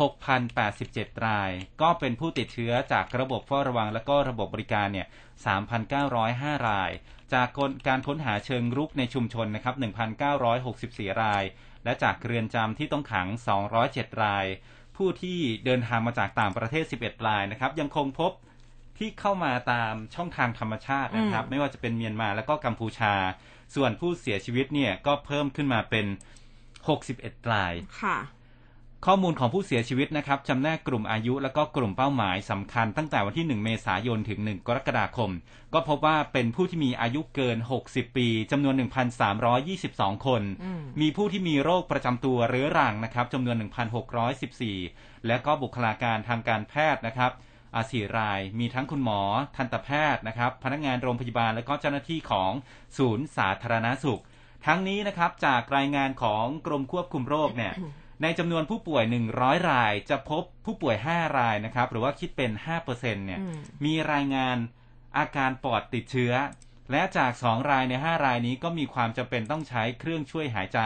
[0.00, 1.50] 6,087 ราย
[1.82, 5.06] ก็เป็นผู้ติดเชื้อจากระบบเฝ้าระวังและก็ระบบบริการเนี่ย
[5.86, 6.90] 3,905 ราย
[7.34, 7.48] จาก
[7.88, 9.74] การค้นหาเชิงรุกในชุมชนนะครับ
[10.48, 11.44] 1,964 ราย
[11.84, 13.26] และจากเรือนจำที่ต้องขัง
[13.74, 14.46] 207 ราย
[14.96, 18.32] ผู้ที่เดินทางมาจากต่างประเทศ 11 รายนะครับ ยังคงพบ
[18.98, 23.14] ที่เข้ามาตามช่องทางธรรมชาตินะครับ ไม่ว่าจะเป็นเมียนมาแล้วก็กัมพูชา
[23.74, 26.06] ส่วนผู้เสียชีวิตเนี่ยก็เพิ่มขึ้นมาเป็น
[26.78, 28.16] 61 รายค่ะ
[29.08, 35.30] ข้อมูลของผู้เสียชีวิตนะครับจำแนกกลุ่มอายุและก็กลุ่มเป้าหมายสำคัญตั้งแต่วันที่ 1 เมษายนถึง 1 กรกฎาคม
[35.74, 38.74] ก็พบว่าเป็นผู้ที่มีอายุเกิน 60 ปีจำนวน
[39.50, 43.56] 1,322 คนอืมมีผู้ที่มีโรคประจำตัวเรื้อรังนะครับจำนวน
[44.20, 47.30] 1,614 และก็บุคลากรทางการแพทย์นะครับ
[47.74, 49.20] อาสี่ราย มีทั้งคุณหมอ
[49.56, 52.52] ทันตแพทย์นะครับ พนักงานโรงพยาบาล และก็เจ้าหน้าที่ของ
[52.98, 54.20] ศูนย์สาธารณสุข
[54.66, 57.74] ทั้งนี้นะครับจากรายงานของกรมควบคุมโรคเนี่ย
[58.22, 59.04] ในจำนวนผู้ป่วย
[59.36, 62.50] 100 รายจะพบผู้ป่วย 5 รายนะครับ หรือว่าคิดเป็น
[62.84, 64.56] 5%เนี่ยอืมมีรายงาน
[65.18, 66.32] อาการปอดติดเชื้อ
[66.90, 70.80] และจาก 2 รายใน 5 รายนี้ก็มีความจำเป็นต้องใช้เครื่องช่วยหายใจ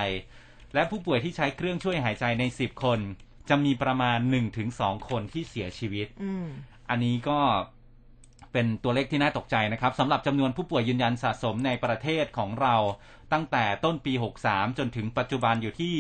[0.75, 3.01] และผู้ป่วยที่ใช้เครื่องช่วยหายใจใน 10 คน
[3.49, 4.19] จะมีประมาณ
[4.65, 6.47] 1-2 คนที่เสียชีวิตอืม
[6.91, 7.41] อันนี้ก็
[8.53, 12.77] เป็นตัวเลขที่น่าตกใจนะครับสำหรับจำนวนผู้ป่วยยืนยันสะสมในประเทศของเรา
[13.33, 14.13] ตั้งแต่ต้นปี
[14.47, 15.95] 63 จนถึงปัจจุบันอยู่ที่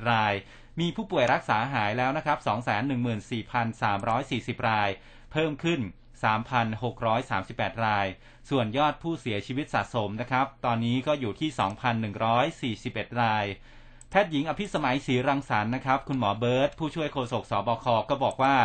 [0.00, 0.34] 277,921 ราย
[0.80, 2.38] มีผู้ป่วยรักษาหายแล้วนะครับ
[4.58, 4.90] 214,340 ราย
[5.32, 5.80] เพิ่มขึ้น
[6.82, 8.06] 3,638 ราย
[8.50, 11.50] ส่วนยอดผู้เสียชีวิตสะสมนะครับ ตอนนี้ก็อยู่ที่
[12.86, 13.46] 2,141 ราย
[14.10, 18.56] แพทย์หญิงอภิสมัยศรีรังสรรค์นะครับ คุณหมอเบิร์ตผู้ช่วยโฆษกสบคก็บอกว่า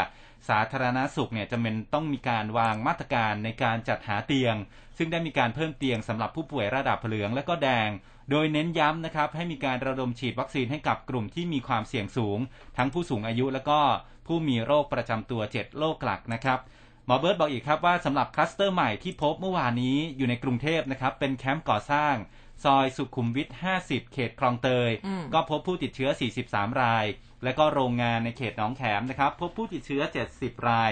[0.49, 4.55] สาธารณสุขเนี่ยจะเป็นต้องมีการวางมาตรการในการจัดหาเตียง
[4.97, 7.89] ซึ่งได้มีการเพิ่มเตียงสำหรับผู้ป่วยระดับเหลืองและก็แดง
[8.31, 12.39] โดยเน้นย้ำนะครับให้มีการระดมฉีดวัคซีนให้กับกลุ่มที่มีความเสี่ยงสูง
[12.77, 13.79] ทั้งผู้สูงอายุและก็
[14.27, 16.59] ผู้มีโรคประจำตัว 7 โรคหลักนะครับ
[17.05, 22.15] หมอเบิร์ตบอกอีกครับว่าสำหรับคลัสเตอร์ใหม่ที่พบเมื่อวานนี้อยู่ในกรุงเทพนะครับเป็นแคมป์ก่อสร้าง
[22.63, 23.49] ซอยสุขุมวิท
[23.81, 26.09] 50 เขตคลองเตยอืมก็พบผู้ติดเชื้อ
[26.45, 27.05] 43 ราย
[27.45, 30.01] และก็โรงงานในเขตหนองแขมนะครับ พบผู้ติดเชื้อ
[30.33, 30.91] 70 ราย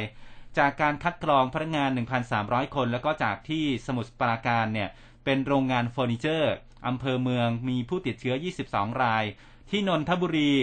[0.58, 1.90] จากการคัดกรองพนักงาน
[2.34, 4.90] 1,300 คน แล้วก็จากที่สมุทรปราการเนี่ย
[5.26, 6.54] เป็นโรงงานเฟอร์นิเจอร์
[6.88, 8.36] อำเภอเมืองมีผู้ติดเชื้อ
[8.68, 9.24] 22 ราย
[9.70, 10.54] ที่นนทบุรี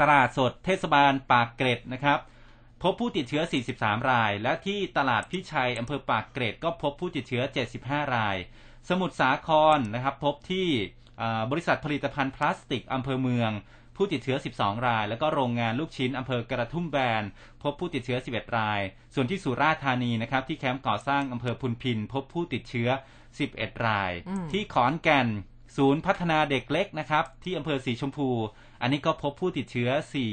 [0.00, 2.18] ตลาดสดเทศบาลปากเกร็ดนะครับ
[2.82, 3.42] พบผู้ติดเชื้อ
[3.76, 7.42] 43 ราย และที่ตลาดพิชัยอำเภอปากเกร็ดก็พบผู้ติดเชื้อ
[7.78, 8.36] 75 ราย
[8.88, 10.68] สมุทรสาครนะครับ พบที่
[11.50, 13.50] บริษัทผลิตภัณฑ์พลาสติกอำเภอเมือง
[13.96, 17.22] ผู้ติดเชื้อ 12 ราย แล้วก็โรงงานลูกชิ้นอำเภอกระทุ่มแบน
[17.62, 18.80] พบผู้ติดเชื้อ 11 ราย
[19.14, 22.88] ส่วนที่สุราษฎร์ธานีนะครับที่แคมป์ก่อสร้างอำเภอพุนพิน พบผู้ติดเชื้อ
[23.36, 25.28] 11 รายอืมที่ขอนแก่น
[25.76, 28.28] ศูนย์พัฒนาเด็กเล็กนะครับที่อำเภอสีชมพู
[28.82, 29.90] อันนี้ก็พบผู้ติดเชื้อ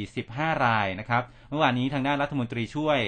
[0.08, 3.00] 45 รายนะครับเมื่อวานนี้ทางด้านรัฐมนตรีช่วย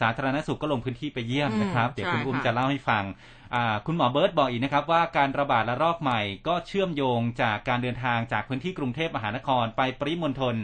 [0.00, 3.04] สาธารณสุขก็ลงพื้นที่ไปเยี่ยมนะครับอืมเดี๋ยวคุณใช่อุ้มค่ะจะเล่าให้ฟัง
[3.54, 10.54] อ่าคุณหมอเบิร์ตบอกอีกนะครับ ว่าการระบาดระลอกใหม่ก็เชื่อมโยงจากการเดินทางจากพื้นที่กรุงเทพมหานครไปปริมณฑล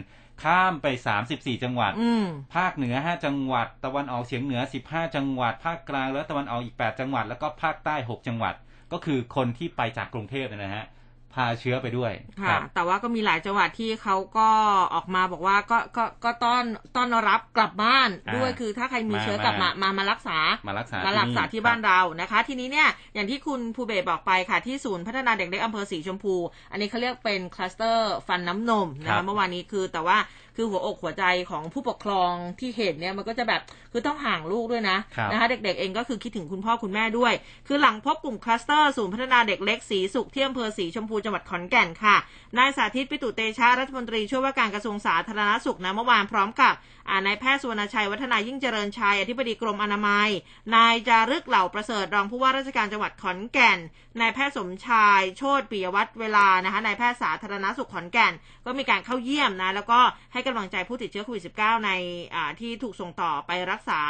[0.43, 0.87] ข้ามไป
[1.25, 2.25] 34 จังหวัดอืม
[2.55, 8.55] ภาคเหนือ 5 จังหวัด ตะวันออกเฉียงเหนือ 15 จังหวัด ภาคกลางและตะวันออกอีก 8 จังหวัด แล้วก็ภาคใต้ 6 จังหวัด
[8.91, 10.96] ก็คือคนที่ไปจากกรุงเทพเนยนะฮะไป
[11.33, 14.49] พาเชื้อไปด้วยค่ะรับแต่ว่าก็มีหลายจังหวัดที่เขาก็
[14.95, 16.63] ออกมาบอกว่าก็ก็ก็ต้อน
[16.95, 26.35] ต้อนรับกลับบ้านอ่าด้วยคือถ้าใครมีมาเชื้อกลับมามามารักษามารักษามารักษาที่บ้านครับเรานะคะ ทีนี้เนี่ยอย่างที่คุณภูเบศบอกไปค่ะที่ศูนย์พัฒนาเด็กเล็กอำเภอสีชมพู
[26.71, 30.17] อันนี้เขาเรียกเป็นคลัสเตอร์ฟันน้ำนมนะครัคะบเมื่อวานนี้คือแต่ว่า
[30.57, 37.33] คือหัวอกหัวใจของผู้ปกครองที่เห็นเนี่ยมันก็จะแบบคือต้องห่างลูกด้วยนะครับนะคะเด็กๆเองก็คือคิดถึงคุณพ่อคุณแม่ด้วย
[37.67, 42.15] คือหลังพบกลุ่มคลัสเตอร์ศูนย์พัฒนาเด็กเล็กสีสุขที่อำเภอสีชมพูจังหวัดขอนแก่นค่ะ
[42.57, 46.73] นายสาธิตปิตุเตชะรัฐมนตรีช่วยว่าการกระทรวงสาธารณสุขนะเมื่อวานพร้อมกับ
[47.09, 50.29] อ่านายแพทย์สุวรรณชัยวัฒนายิ่งเจริญชัยอธิบดีกรมอนามัย
[50.75, 53.79] นายจารึกเหล่าประเสริฐรองผู้ว่าราชการจังหวัดขอนแก่น
[54.19, 58.33] นายแพทย์สมชาย โชติปิยวัฒน์เวลานะคะนายแพทย์สาธารณสุขขอนแก่น
[58.65, 59.99] ก็มีการเข้าเยี่ยมนะแล้วก็
[60.33, 61.91] ให้กำลังใจผู้ติดเชื้อโควิด -19 ใน
[62.35, 64.01] อ่าที่ถูกส่งต่อไปรักษา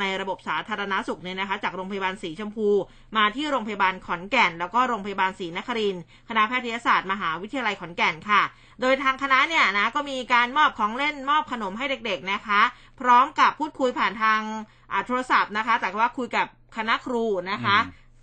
[0.00, 2.68] ในระบบสาธารณสุขเนี่ยนะคะจากโรงพยาบาลศรีชมพู
[3.16, 5.96] มาที่โรงพยาบาลขอนแก่น แล้วก็โรงพยาบาลศรีนคริน
[6.28, 8.42] คณะแพทยศาสตร์มหาวิทยาลัยขอนแก่นค่ะ
[8.80, 12.60] โดยทางคณะเนี่ยนะก็มีการมอบของเล่นมอบขนมให้เด็กๆนะคะ
[13.00, 14.40] พร้อมกับพูดคุยผ่านทาง
[15.06, 16.46] โทรศัพท์นะคะ แต่ว่าคุยกับ
[16.76, 17.76] คณะครูนะคะ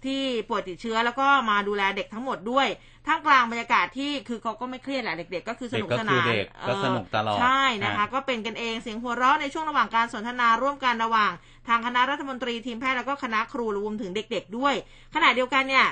[0.06, 2.68] ที่ป่วยติดเชื้อแล้วก็มาดูแลเด็กทั้งหมดด้วย
[3.08, 11.32] ท่ามกลางบรรยากาศที่คือเขาก็ไม่เครียดแหละเด็ก ๆ ก็คือสนุกสนานเด็กก็คือเด็กก็สนุกตลอดใช่นะคะฮะก็เป็นกันเองเสียงหัวเราะในช่วงระหว่างการสนทนาร่วมกันระหว่าง
[11.68, 14.74] ทางคณะรัฐมนตรีทีมแพทย์แล้วก็คณะครูรวมถึงเด็ก ๆ ด้วย
[15.16, 15.88] ขณะเดียวกันเนี่ย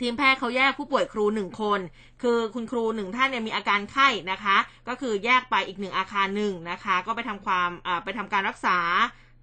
[0.00, 1.80] ทีมแพทย์เขาแยกผู้ป่วยครูหนึ่งคน
[2.22, 4.56] คือคุณครูหนึ่งท่านเนี่ยมีอาการไข้นะคะ
[4.88, 8.78] ก็คือแยกไปอีกหนึ่งอาคารหนึ่งนะคะ ก็ไปทำความอ่าไปทำการรักษา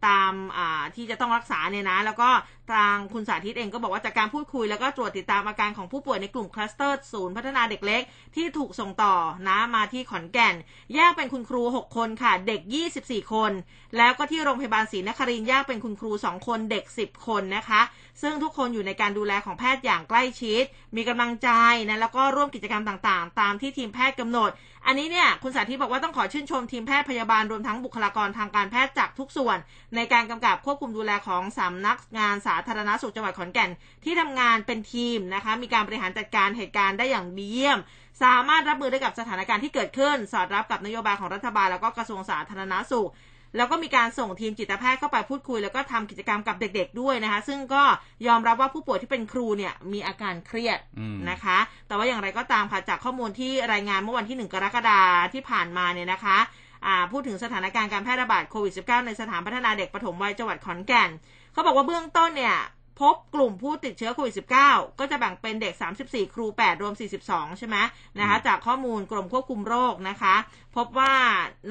[0.07, 2.29] ตามาที่จะต้องรักษาเนี่ยนะ แล้วก็
[2.71, 8.01] ทางคุณสาธิตเองก็บอกว่าจากการพูดคุย แล้วก็ตรวจติดตามอาการของผู้ป่วยในกลุ่มคลัสเตอร์ศูนย์พัฒนาเด็กเล็ก
[8.35, 9.15] ที่ถูกส่งต่อ
[9.47, 10.55] นะมาที่ขอนแก่น
[10.95, 12.61] แยกเป็นคุณครู 6 คนค่ะ เด็ก
[12.97, 13.51] 24 คน
[13.97, 17.81] แล้วก็ที่โรงพยาบาลศรีนครินทร์แยกเป็นคุณครู 2 คนเด็ก 10 คนนะคะ
[18.21, 20.63] ซึ่งทุกคนอยู่ในการดูแลของแพทย์อย่างใกล้ชิด
[20.95, 21.49] มีกำลังใจ
[21.89, 24.51] นะแล้วก็ร่วมกิจกรรมต่างๆ ตามที่ทีมแพทย์กำหนด
[24.85, 29.57] อันนี้เนี่ยคุณสาธิตบอกว่าต้องขอชื่นชมทีมแพทย์พยาบาลรวมทั้งบุคลากรทางการแพทย์จากทุกส่วน
[29.95, 33.69] ในการกำกับควบคุมดูแลของสำนักงานสาธารณสุขจังหวัดขอนแก่น
[34.03, 37.79] ที่ทำงานเป็นทีมนะคะมีการบริหารจัดการเหตุการณ์ได้อย่างดีเยี่ยม
[38.23, 43.09] สามารถรับมือได้กับสถานการณ์ที่เกิดขึ้น สอดรับกับนโยบายของรัฐบาลแล้วก็กระทรวงสาธารณสุข
[43.55, 47.83] แล้วก็มีการส่งทีมจิตแพทย์เข้าไปพูดคุย แล้วก็ทำกิจกรรมกับเด็ก ๆ ด้วยนะคะ ซึ่งก็
[48.27, 56.37] ยอมรับว่าผู้ป่วยที่เป็นครูเนี่ยมีอาการเครียดอืมนะคะ แต่ว่าอย่างไรก็ตามค่ะจากข้อมูลที่รายงานเมื่อวันที่ 1 กรกฎาคมที่ผ่านมาเนี่ยนะคะ
[56.85, 61.09] อ่าพูดถึงสถานการณ์การแพร่ระบาดโควิด -19 ในสถานพัฒนาเด็กปฐมวัยจังหวัดขอนแก่น
[61.53, 62.57] เขาบอกว่าเบื้องต้นเนี่ย
[62.99, 64.35] พบกลุ่มผู้ติดเชื้อโควิด
[64.65, 65.73] -19 ก็จะแบ่งเป็นเด็ก
[66.05, 66.93] 34 ครู 8 รวม
[67.25, 67.77] 42 ใช่ไหม
[68.19, 70.35] นะคะ จากข้อมูลกรมควบคุมโรคนะคะ
[70.75, 71.13] พบว่า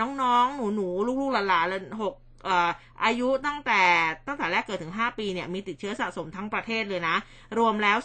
[0.01, 2.15] น้องๆ หนูๆ ลูกๆ หลานๆเลยหก
[2.45, 2.71] เอ่อ
[3.05, 3.83] อายุตั้งแต่
[4.27, 7.17] ตั้งแต่แรกเกิดถึง 5 ปีเนี่ย มีติดเชื้อสะสมทั้งประเทศเลยนะ
[7.59, 7.97] รวมแล้ว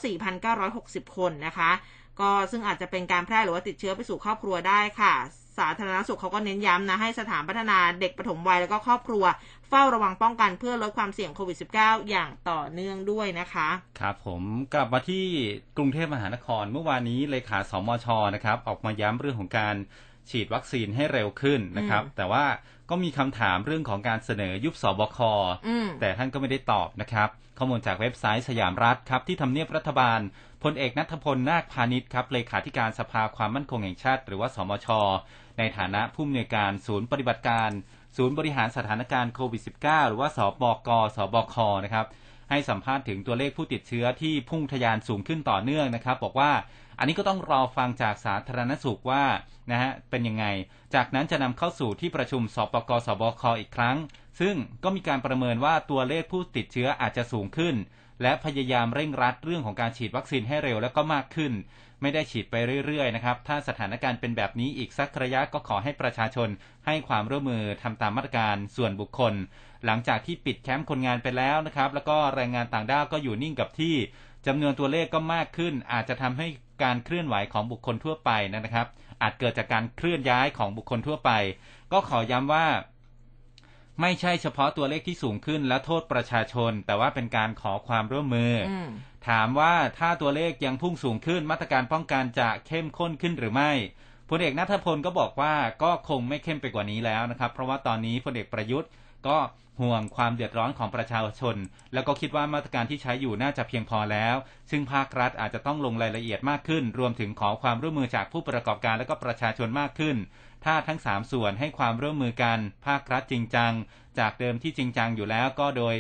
[0.54, 1.72] 4,960 คนนะคะ
[2.20, 5.14] ก็ซึ่งอาจจะเป็นการแพร่หรือว่าติดเชื้อไปสู่ครอบครัวได้ค่ะ
[5.58, 9.24] สาธารณสุขเขาก็เน้นย้ำนะ ให้สถานพัฒนาเด็กปฐมวัยแล้วก็ครอบครัว
[9.70, 14.42] เฝ้าระวังป้องกันเพื่อลดความเสี่ยงโควิด -19 อย่างต่อเนื่องด้วยนะคะ ครับผม
[14.74, 15.26] กลับมาที่
[15.78, 19.76] กรุงเทพมหานครเมื่อวานนี้เลขาสมชนะครับ ออกมาย้ำเรื่องของการ
[20.30, 22.46] ฉีดวัคซีนให้เร็วขึ้นนะครับอืมแต่ว่า
[22.90, 25.20] ก็มีคำถามเรื่องของการเสนอยุบสบค
[25.68, 30.20] อืมแต่ท่านก็ไม่ได้ตอบนะครับ ข้อมูลจากเว็บไซต์สยามรัฐครับที่ทำเนียบรัฐบาล
[30.66, 34.88] พลเอกนัทพลนาคพาณิชย์ครับเลขาธิการสภาความมั่นคงแห่งชาติ หรือว่าสมช
[35.58, 37.70] ในฐานะผู้อำนวยการศูนย์ปฏิบัติการ
[38.18, 42.06] ศูนย์บริหารสถานการณ์โควิด -19 หรือว่าสบกสบคนะครับ
[42.50, 46.52] ให้สัมภาษณ์ถึงตัวเลขผู้ติดเชื้อที่พุ่งทะยานสูงขึ้นต่อเนื่องนะครับ บอกว่า
[47.00, 49.24] อันนี้ก็ต้องรอฟังจากสาธารณสุขว่า
[49.72, 50.46] นะฮะเป็นยังไง
[50.96, 53.98] จากนั้นจะนำเข้าสู่ที่ประชุมสปกสบคอีกครั้ง
[54.40, 57.76] ซึ่งก็มีการประเมินว่าตัวเลขผู้ติดเชื้ออาจจะสูงขึ้น
[58.22, 61.54] และพยายามเร่งรัดเรื่องของการฉีดวัคซีนให้เร็วและก็มากขึ้น
[62.02, 62.56] ไม่ได้ฉีดไป
[62.86, 66.50] เรื่อยๆนะครับถ้าสถานการณ์เป็นแบบนี้อีกสักระยะก็ขอให้ประชาชน
[66.86, 69.34] ให้ความร่วมมือทำตามมาตรการส่วนบุคคล
[69.86, 73.96] หลังจากที่ปิดแคมป์คนงานไปแล้วนะครับ แล้วก็แรงงานต่างด้าวก็อยู่นิ่งกับที่
[74.48, 76.48] จำนวนตัวเลขก็มากขึ้น อาจจะทำให้
[76.84, 78.88] การเคลื่อนไหวของบุคคลทั่วไปนะครับ
[79.22, 81.32] อาจเกิดจากการเคลื่อนย้ายของบุคคลทั่วไป
[81.92, 82.66] ก็ขอย้ำว่า
[84.02, 88.90] ไม่ใช่เฉพาะตัวเลขที่สูงขึ้นและโทษประชาชน แต่ว่าเป็นการขอความร่วมมือออืม
[89.28, 93.72] ถามว่าถ้าตัวเลขยังพุ่งสูงขึ้นมาตรการป้องกันจะเข้มข้นขึ้นหรือไม่
[94.30, 95.54] พลเอกนัทพลก็บอกว่า
[95.84, 98.90] ก็คงไม่เข้มไปกว่านี้แล้วนะครับ เพราะว่าตอนนี้พลเอกประยุทธ์
[99.28, 99.38] ก็
[99.82, 101.56] ห่วงความเดือดร้อนของประชาชน
[101.94, 104.36] แล้วก็คิดว่ามาตรการที่ใช้อยู่น่าจะเพียงพอแล้ว
[104.72, 110.16] ซึ่งภาครัฐอาจจะต้องลงรายละเอียดมากขึ้น รวมถึงขอความร่วมมือจากผู้ประกอบการและก็ประชาชนมากขึ้น
[110.66, 113.74] ถ้าทั้งสามส่วนให้ความร่วมมือกัน ภาครัฐจริงจัง
[114.20, 115.96] จากเดิมที่จริงจังอยู่แล้วก็โดย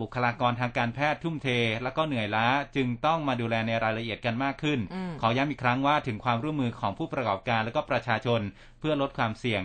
[0.00, 1.48] บุคลากรทางการแพทย์ทุ่มเท
[1.82, 2.46] แล้วก็เหนื่อยล้า
[2.76, 8.40] จึงต้องมาดูแลในรายละเอียดกันมากขึ้นอืมขอย้ำอีกครั้งว่าถึงความร่วมมือของผู้ประกอบการและก็ประชาชน
[8.78, 9.62] เพื่อลดความเสี่ยง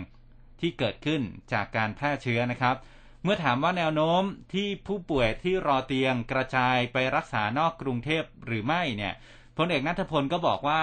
[0.60, 1.20] ที่เกิดขึ้น
[1.52, 2.76] จากการแพร่เชื้อนะครับ
[3.24, 4.22] เมื่อถามว่าแนวโน้ม
[4.54, 9.14] ที่ผู้ป่วยที่รอเตียงกระจายไปรักษานอกกรุงเทพหรือไม่เนี่ย
[9.58, 10.82] พลเอกนัทพลก็บอกว่า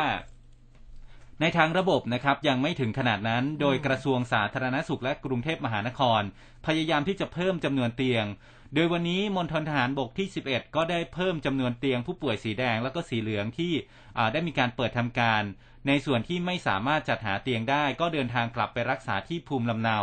[1.42, 6.22] ในทางระบบนะครับยังไม่ถึงขนาดนั้น โดยกระทรวงสาธารณสุขและกรุงเทพมหานคร
[6.66, 8.26] พยายามที่จะเพิ่มจำนวนเตียง
[8.74, 13.74] โดยวันนี้มณฑลทหารบกที่ 11 ก็ได้เพิ่มจำนวนเตียงผู้ป่วยสีแดงแล้วก็สีเหลืองที่
[14.18, 15.44] อ่าได้มีการเปิดทำการ
[15.88, 19.98] ในส่วนที่ไม่สามารถจัดหาเตียงได้ก็เดินทางกลับไปรักษาที่ภูมิลำเนา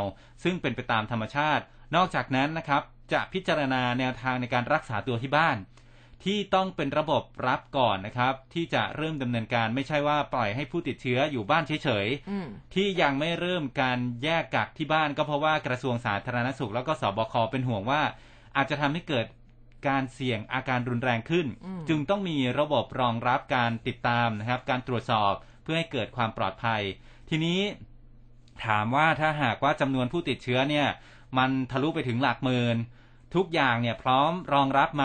[0.44, 5.56] ซึ่งเป็นไปตามธรรมชาติ นอกจากนั้นนะครับจะพิจารณาแนวทางในการรักษาตัวที่บ้าน
[6.24, 18.02] ที่ต้องเป็นระบบรับก่อนนะครับ ที่จะเริ่มดำเนินการไม่ใช่ว่าปล่อยให้ผู้ติดเชื้ออยู่บ้านเฉยๆอืมที่ยังไม่เริ่มการแยกกักที่บ้านก็เพราะว่ากระทรวงสาธารณสุขแล้วก็สบคเป็นห่วงว่า
[18.56, 19.26] อาจจะทำให้เกิด
[19.88, 25.32] การเสี่ยงอาการรุนแรงขึ้นอืมจึงต้องมีระบบรองรับการติดตามนะครับ การตรวจสอบ
[25.62, 26.82] เพื่อให้เกิดความปลอดภัย
[27.30, 27.60] ทีนี้
[28.66, 30.86] ถามว่าถ้าหากว่าจำนวนผู้ติดเชื้อเนี่ย
[31.38, 32.76] มันทะลุไปถึงหลักหมื่น
[33.34, 35.04] ทุกอย่างเนี่ยพร้อมรองรับไหม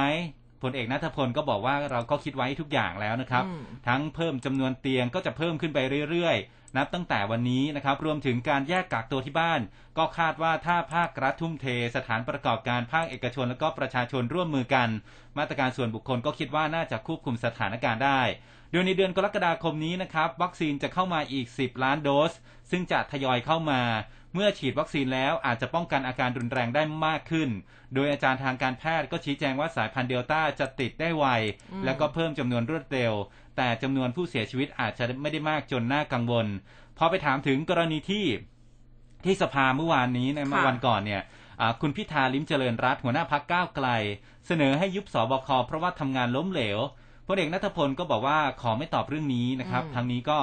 [0.62, 5.80] พลเอกนัทพลก็บอกว่าเราก็คิดไว้ทุกอย่างแล้วนะครับอืมทั้งเพิ่มจำนวนเตียงก็จะเพิ่มขึ้นไป
[6.10, 9.62] เรื่อยๆ นับตั้งแต่วันนี้นะครับรวมถึงการแยกกักตัวที่บ้าน
[9.98, 11.66] ก็คาดว่าถ้าภาครัฐทุ่มเท
[11.96, 14.90] สถานประกอบการภาคเอกชนและก็ประชาชนร่วมมือกัน
[15.38, 18.22] มาตรการส่วนบุคคลก็คิดว่าน่าจะควบคุมสถานการณ์ได้
[18.72, 22.34] โดยในเดือนกรกฎาคมนี้นะครับวัคซีนจะเข้ามาอีก 10 ล้านโดส
[22.72, 23.82] ซึ่งจะทยอยเข้ามา
[24.34, 27.50] เมื่อฉีดวัคซีนแล้วอาจจะป้องกันอาการรุนแรงได้มากขึ้น
[27.94, 31.26] โดยอาจารย์ทางการแพทย์ก็ชี้แจงว่าสายพันธุ์เดลต้าจะติดได้ไว
[31.86, 33.14] แล้วก็เพิ่มจำนวนรวดเร็ว
[33.60, 36.48] แต่จำนวนผู้เสียชีวิตอาจจะไม่ได้มากจนน่ากังวล
[36.98, 38.26] พอไปถามถึงกรณีที่
[39.26, 41.22] ที่สภาเมื่อวานนี้ในเมื่อวันก่อนเนี่ย
[41.62, 43.88] อ่าคุณพิธาลิ้มเจริญรัตน์หัวหน้าพักก้าวไกล
[44.48, 46.80] เสนอให้ยุบสบคเพราะว่าทำงานล้มเหลว
[47.28, 50.38] พลเอกนัทพลก็บอกว่าขอไม่ตอบเรื่องนี้นะครับอืมทางนี้ก็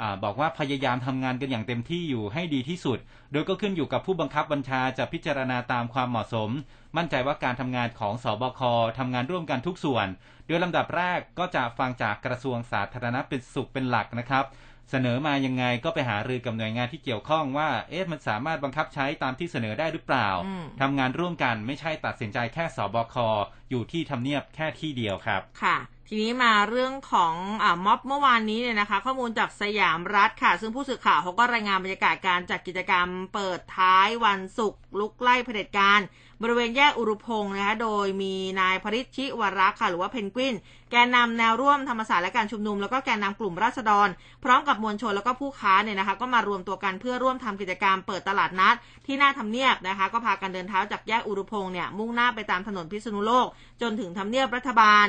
[0.00, 2.98] อ่าบอกว่าพยายามทำงานกันอย่างเต็มที่อยู่ให้ดีที่สุด
[3.32, 6.50] โดยก็ขึ้นอยู่กับผู้บังคับบัญชาจะพิจารณาตามความเหมาะสม
[6.96, 8.60] มั่นใจว่าการทำงานของสบค
[8.98, 10.06] ทำงานร่วมกันทุกส่วน
[10.39, 14.44] โดยลำดับแรกก็จะฟังจากกระทรวงสาธารณเป็นสุขเป็นหลักนะครับ
[14.90, 23.14] เสนอมายังไงก็ไปหารือกับหน่วยงานที่เกี่ยวข้องว่า เอ๊ะมันสามารถบังคับใช้ตามที่เสนอได้หรือเปล่าอืมทำงานร่วมกันไม่ใช่ตัดสินใจแค่สบค
[23.70, 25.76] อยู่ที่ทำเนียบแค่ที่เดียวครับค่ะ
[26.08, 36.00] ทีนี้มาเรื่องของอ่าม็อบเมื่อวานนี้เนี่ยนะคะ ข้อมูลจากสยามรัฐค่ะ ซึ่งผู้สื่อข่าวเขาก็รายงานบรรยากาศการจัดกิจกรรมเปิดท้ายวันศุกร์ลุกไล่เผด็จการ
[36.42, 40.54] บริเวณแยกอุรุพงศ์นะคะโดยมีนายพริชชิวรักษ์ค่ะหรือว่าเพนกวิน
[40.90, 44.08] แกนนำแนวร่วมธรรมศาสตร์และการชุมนุม แล้วก็แกนนำกลุ่มราษฎร
[44.44, 48.74] พร้อมกับมวลชนแล้วก็ผู้ค้าเนี่ยนะคะก็มารวมตัวกันเพื่อร่วมทำกิจกรรมเปิดตลาดนัด
[49.06, 53.46] ที่หน้าทำเนียบนะคะก็พากันเดินเท้าจากแยกอุรุพงศ์เนี่ยมุ่งหน้าไปตามถนนพิษณุโลก
[53.82, 55.06] จนถึงทำเนียบรัฐบาล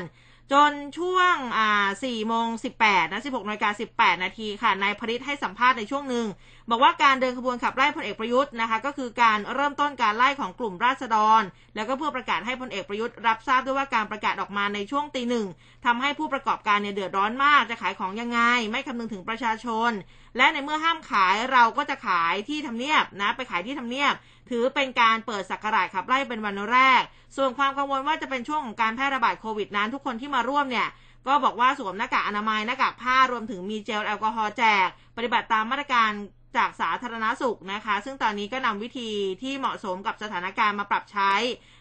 [0.51, 2.47] จนช่วงอ่า4โมง
[2.81, 6.25] 18นะ16นาฬิกา18 นาทีค่ะนายพริตให้สัมภาษณ์ในช่วงหนึ่ง
[6.69, 11.41] บอกว่าการเดินขบวนขับไล่พลเอกประยุทธ์นะคะ ก็คือการเริ่มต้นการไล่ของกลุ่มราษฎร
[11.75, 15.47] แล้วก็เพื่อประกาศให้พลเอกประยุทธ์รับทราบด้วยว่าการประกาศออกมาในช่วงตีหนึ่ง
[15.85, 18.39] ทำให้ผู้ประกอบการเนี่ยเดือดร้อนมากจะขายของยังไง
[18.71, 19.91] ไม่คำนึงถึงประชาชน
[20.37, 24.13] และในเมื่อห้ามขายเราก็จะขายที่ทำเนียบนะไปขายที่ทำเนียบ
[24.51, 27.01] ถือเป็นการเปิดสักราชขับไล่เป็นวันแรก
[27.37, 30.87] ส่วนความกังวลว่าจะเป็นช่วงของการแพร่ระบาดโควิดนั้นทุกคนที่มาร่วมเนี่ย
[31.27, 34.87] ก็บอกว่าสวมหน้ากากอนามัยหน้ากากผ้ารวมถึงมีเจลแอลกอฮอล์แจก
[35.17, 36.11] ปฏิบัติตามมาตรการ
[36.57, 39.09] จากสาธารณสุขนะคะ ซึ่งตอนนี้ก็นำวิธี
[39.41, 41.33] ที่เหมาะสมกับสถานการณ์มาปรับใช้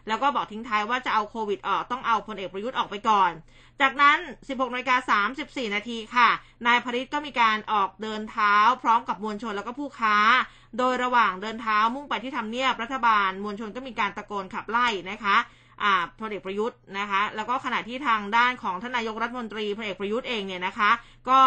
[0.09, 3.31] แล้วก็บอกทิ้งท้ายว่าจะเอาโควิดออกต้องเอาพลเอกประยุทธ์ออกไปก่อน
[3.81, 4.19] จากนั้น
[4.49, 6.29] 16นาฬิกา34 นาทีค่ะ
[6.67, 10.17] นายพริตก็มีการออกเดินเท้า พร้อมกับมวลชนแล้วก็ผู้ค้า
[10.79, 15.37] โดยระหว่างเดินเท้ามุ่งไปที่ทำเนียบรัฐบาล มวลชนก็มีการตะโกนขับไล่นะคะ
[16.21, 20.91] พลเอกประยุทธ์นะคะ แล้วก็ขณะที่ทางด้านของทานายกรัฐมนตรีพลเอกประยุทธ์เองเนี่ยนะคะ
[21.31, 21.41] ก็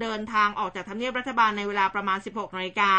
[0.00, 2.92] เดินทางออกจากทำเนียบรัฐบาลในเวลาประมาณ 16นาฬิกา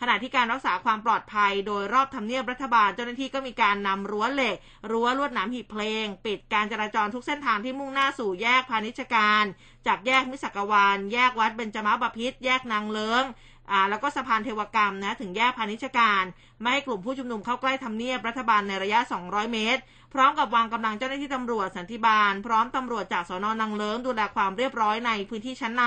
[0.00, 4.56] ขณะที่การรักษาความปลอดภัยโดยรอบทำเนียบรัฐบาลเจ้าหน้าที่ก็มีการนำรั้วเหล็ก
[4.90, 9.44] รั้วลวดหนามหีบเพลง ปิดการจราจรทุกเส้นทางที่มุ่งหน้าสู่แยกพาณิชการ
[9.86, 13.24] จากแยกมิสักวานแยกวัดเบญจมาบพิตรแยกนางเลิง
[13.70, 16.24] อ่าแล้วก็สะพานเทวกรรมนะถึงแยกพาณิชการ
[16.60, 19.82] ไม่ให้กลุ่มผู้ชุมนุมเข้าใกล้ทำเนียบรัฐบาลในระยะ 200 เมตร
[20.16, 25.84] พร้อมกับวางกำลังเจ้าหน้าที่ตำรวจสันติบาล พร้อมตำรวจจากสนนางเลิ้งดูแลความเรียบร้อยในพื้นที่ชั้นใน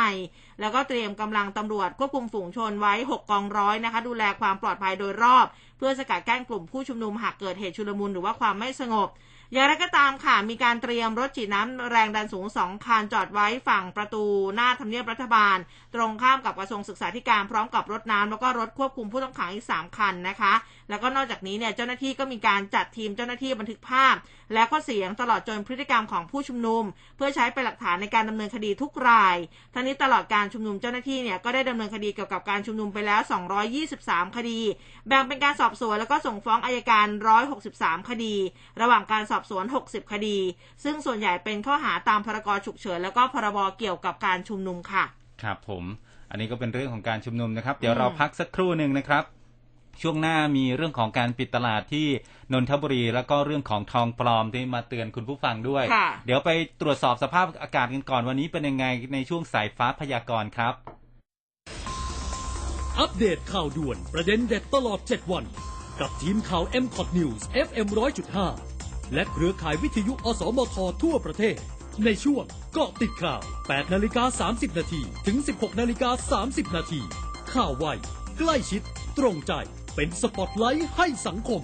[0.60, 5.46] แล้วก็เตรียมกำลังตำรวจควบคุมฝูงชนไว้ 6 กองร้อยนะคะ ดูแลความปลอดภัยโดยรอบ
[5.78, 9.10] เพื่อสกัดกั้นกลุ่มผู้ชุมนุมหากเกิดเหตุชุลมุนหรือว่าความไม่สงบ
[9.54, 14.24] อย่างไรก็ตามค่ะ มีการเตรียมรถฉีดน้ำแรงดันสูงสองคันจอดไว้ฝั่งประตู
[14.56, 15.58] หน้าทำเนียบรัฐบาล
[15.96, 20.54] ตรงข้ามกับกระทรวงศึกษาธิการพร้อมกับรถน้ำแล้วก็รถควบคุมผู้ต้องขังอีกสามคันนะคะ
[20.90, 24.16] แล้วก็นอกจากนี้เนี่ยเจ้าหน้าที่ก็มีการจัดทีมเจ้าหน้าที่บันทึกภาพ
[24.54, 26.84] และก็เสียงตลอดจนพฤติกรรมของผู้ชุมนุม
[27.16, 29.38] เพื่อใช้เป็นหลักฐานในการดำเนินคดีทุกราย
[29.74, 33.22] ทั้งนี้ตลอดการชุมนุมเจ้าหน้าที่เนี่ยก็ได้ดำเนินคดีเกี่ยวกับการชุมนุมไปแล้ว
[33.80, 34.60] 223 คดี
[35.08, 37.08] แบ่งเป็นการสอบสวนแล้วก็ส่งฟ้องอายการ
[37.58, 38.36] 163 คดี
[38.82, 40.38] ระหว่างการสอบสวน 60 คดี
[40.84, 45.04] ซึ่งส่วนใหญ่เป็นข้อหาตามพรกฉุกเฉินแล้วก็พรบเกี่ยวกับการชุมนุมค่ะ
[45.44, 45.84] ครับผม
[46.30, 49.24] อันนี้ก็เป็นเรื่องของการชุมนุมนะครับ เดี๋ยวเราพักสักครู่หนึ่งนะครับ
[50.02, 52.08] ช่วงหน้ามีเรื่องของการปิดตลาดที่
[52.54, 56.50] นนทบุรี แล้วก็เรื่องของทองปลอมที่มาเตือนคุณผู้ฟังด้วยค่ะเดี๋ยวไป
[56.82, 60.74] ตรวจสอบสภาพอากาศกันก่อนวันนี้เป็นยังไงในช่วงสายฟ้าพยากรณ์ครับ
[63.00, 65.46] อัปเดตข่าวด่วนประเด็นเด็ดตลอด 7 วัน
[66.00, 67.88] กับทีมข่าว m c o t News FM
[68.50, 71.58] 100.5 และเครือข่ายวิทยุอสมททั่วประเทศ
[72.06, 72.44] ในช่วง
[72.74, 77.02] เกาะติดข่าว 8นาฬิกา30 นาทีถึง 16นาฬิกา30 นาที
[77.54, 77.86] ข่าวไว
[78.38, 78.82] ใกล้ชิด
[79.18, 79.54] ตรงใจ
[80.00, 81.62] เป็นสปอตไลท์ให้สังคม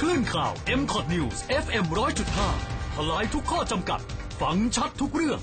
[0.00, 1.84] คลื่นข่าว m c o t News FM
[2.40, 4.00] 100.5ทลายทุกข้อจำกัด
[4.40, 5.40] ฟังชัดทุกเรื่อง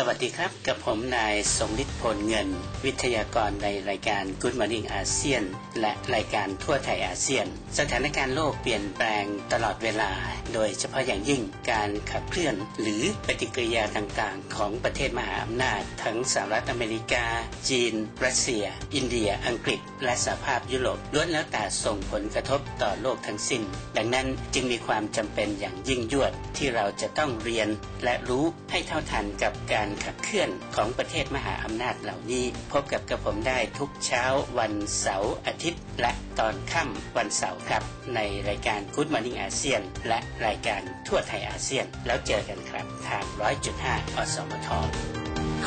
[0.00, 2.48] สวัสดีครับ กับผมนายสมฤทธิ์พลเงิน
[2.84, 5.42] วิทยากรในรายการ Good Morning อาเซียน
[5.80, 7.46] และรายการทั่วไทยอาเซียน
[7.78, 10.10] สถานการณ์โลกเปลี่ยนแปลงตลอดเวลา
[10.54, 11.42] โดยเฉพาะอย่างยิ่ง
[11.72, 17.24] การขับเคลื่อน หรือปฏิกิริยาต่างๆ ของประเทศมหาอำนาจ ทั้งสหรัฐอเมริกา
[17.68, 17.94] จีน
[18.24, 23.62] รัสเซีย อินเดีย อังกฤษ และสหภาพยุโรปล้วนแล้วแต่ส่งผลกระทบต่อโลกทั้งสิ้น
[23.96, 27.68] ดังนั้นจึงมีความจำเป็นอย่างยิ่งยวดที่เราจะต้องเรียน
[28.04, 34.24] และรู้ให้เท่าทันกับการขับเคลื่อนของประเทศมหาอำนาจเหล่านี้ พบกับกระผมได้ทุกเช้า
[34.58, 37.82] วันเสาร์อาทิตย์ และตอนค่ำวันเสาร์ครับ
[38.14, 43.24] ในรายการ Good Morning อาเซียนและรายการทั่วไทยอาเซียน แล้วเจอกันครับ ทาง
[43.70, 44.68] 100.5 อสมท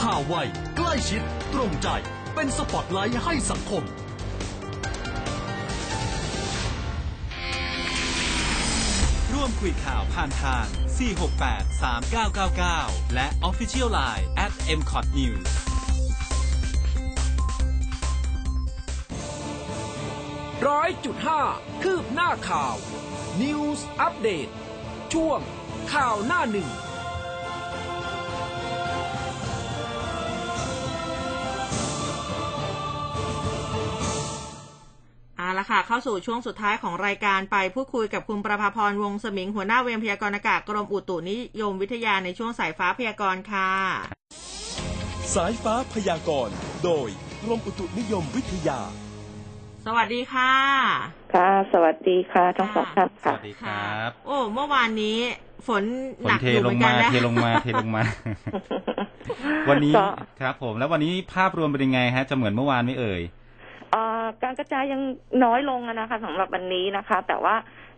[0.01, 0.36] ข่าวไว
[0.78, 1.22] ใกล้ชิด
[1.53, 1.88] ตรงใจ
[2.36, 3.84] เป็นสปอตไลท์ให้สังคม
[9.34, 10.65] ร่วมคุยข่าวผ่านทาง
[11.01, 11.81] 468
[12.47, 15.49] 3999 และ Official Line at m c o t News
[20.67, 21.41] ร้อยจุดห้า
[21.83, 22.75] คืบหน้าข่าว
[23.41, 24.47] News อัปเดต
[25.13, 25.39] ช่วง
[25.93, 26.69] ข่าวหน้าหนึ่ง
[35.51, 43.71] เอาละค่ะ เข้าสู่ช่วงสุดท้ายของรายการไปพูดคุยกับคุณประภาพรวงศ์สมิง หัวหน้าเวรพยากรณ์อากาศกรมอุตุนิยมวิทยาในช่วงสายฟ้าพยากรณ์ค่ะ
[45.33, 47.09] สายฟ้าพยากรณ์โดย
[47.43, 48.79] กรมอุตุนิยมวิทยา
[49.85, 50.53] สวัสดีค่ะ
[51.33, 55.17] ค่ะ สวัสดีค่ะทั้งสองท่านสค่ะ วัสดีครับโอ้เมื่อวานนี้
[55.67, 55.83] ฝน
[56.23, 58.01] ฝหนนักเทอยู่ลเหมืงอนกัมานนะเทลงมาเทลงมา
[59.69, 60.07] วันนี้ก็
[60.41, 63.40] ครับผมแล้ววันนี้ภาพรวมเป็นยังไงฮะ จะเหมือนเมื่อวานไหม่เอ่ยเอ่อ
[64.43, 65.01] การกระจายยัง
[65.43, 67.55] น้อยลงอะนะคะสำหรับวันนี้นะคะ แต่ว่า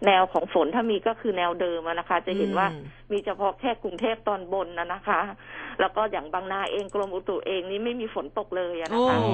[0.07, 5.21] แนวของฝนถ้ามีก็คือแนวเดิมอะนะคะ จะเห็นว่าอืมมีเฉพาะแค่กรุงเทพตอนบนนะนะคะ
[5.79, 9.31] แล้วก็อย่างบางนาเองกรมอุตุเองนี่ไม่มีฝนตกเลยอะนะคะโอ้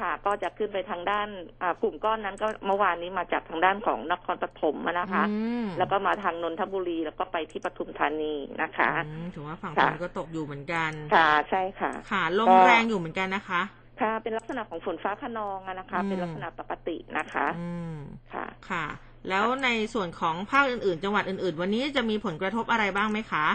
[0.00, 1.28] ค่ะ ก็จะขึ้นไปทางด้าน
[1.62, 13.62] อ่ากลุ่มก้อนนั้นก็เมื่อวานนี้มาจากทางด้านของนครปฐมอะนะคะอืมแล้วก็มาทางนนทบุรีแล้วก็ไปที่ปทุมธานีนะคะอืมถือว่าฝั่งค่ะฝนก็ตกอยู่เหมือนกันค่ะใช่ค่ะ ค่ะลมก็แรงอยู่เหมือนกันนะคะ
[14.00, 17.96] ค่ะ เป็นลักษณะของฝนฟ้าขนองอะนะคะอืมเป็นลักษณะปกตินะคะอืม
[18.32, 18.86] ค่ะ ค่ะ
[19.28, 23.46] แล้วในส่วนของภาคอื่นๆ จังหวัดอื่นๆ วันนี้จะมีผลกระทบอะไรบ้างไหมคะ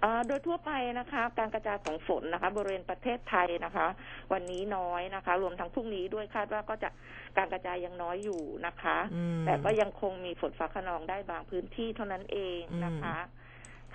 [0.00, 3.86] เอ่อโดยทั่วไปนะคะ การกระจายของฝนนะคะ บริเวณประเทศไทยนะคะ
[4.32, 6.88] วันนี้น้อยนะคะ รวมทั้งพรุ่งนี้ด้วยคาดว่าก็จะ
[7.36, 13.16] การกระจายยังน้อยอยู่นะคะอืมแต่ก็ยังคงมีฝนฟ้าขนองได้บางพื้นที่เท่านั้นเองนะคะ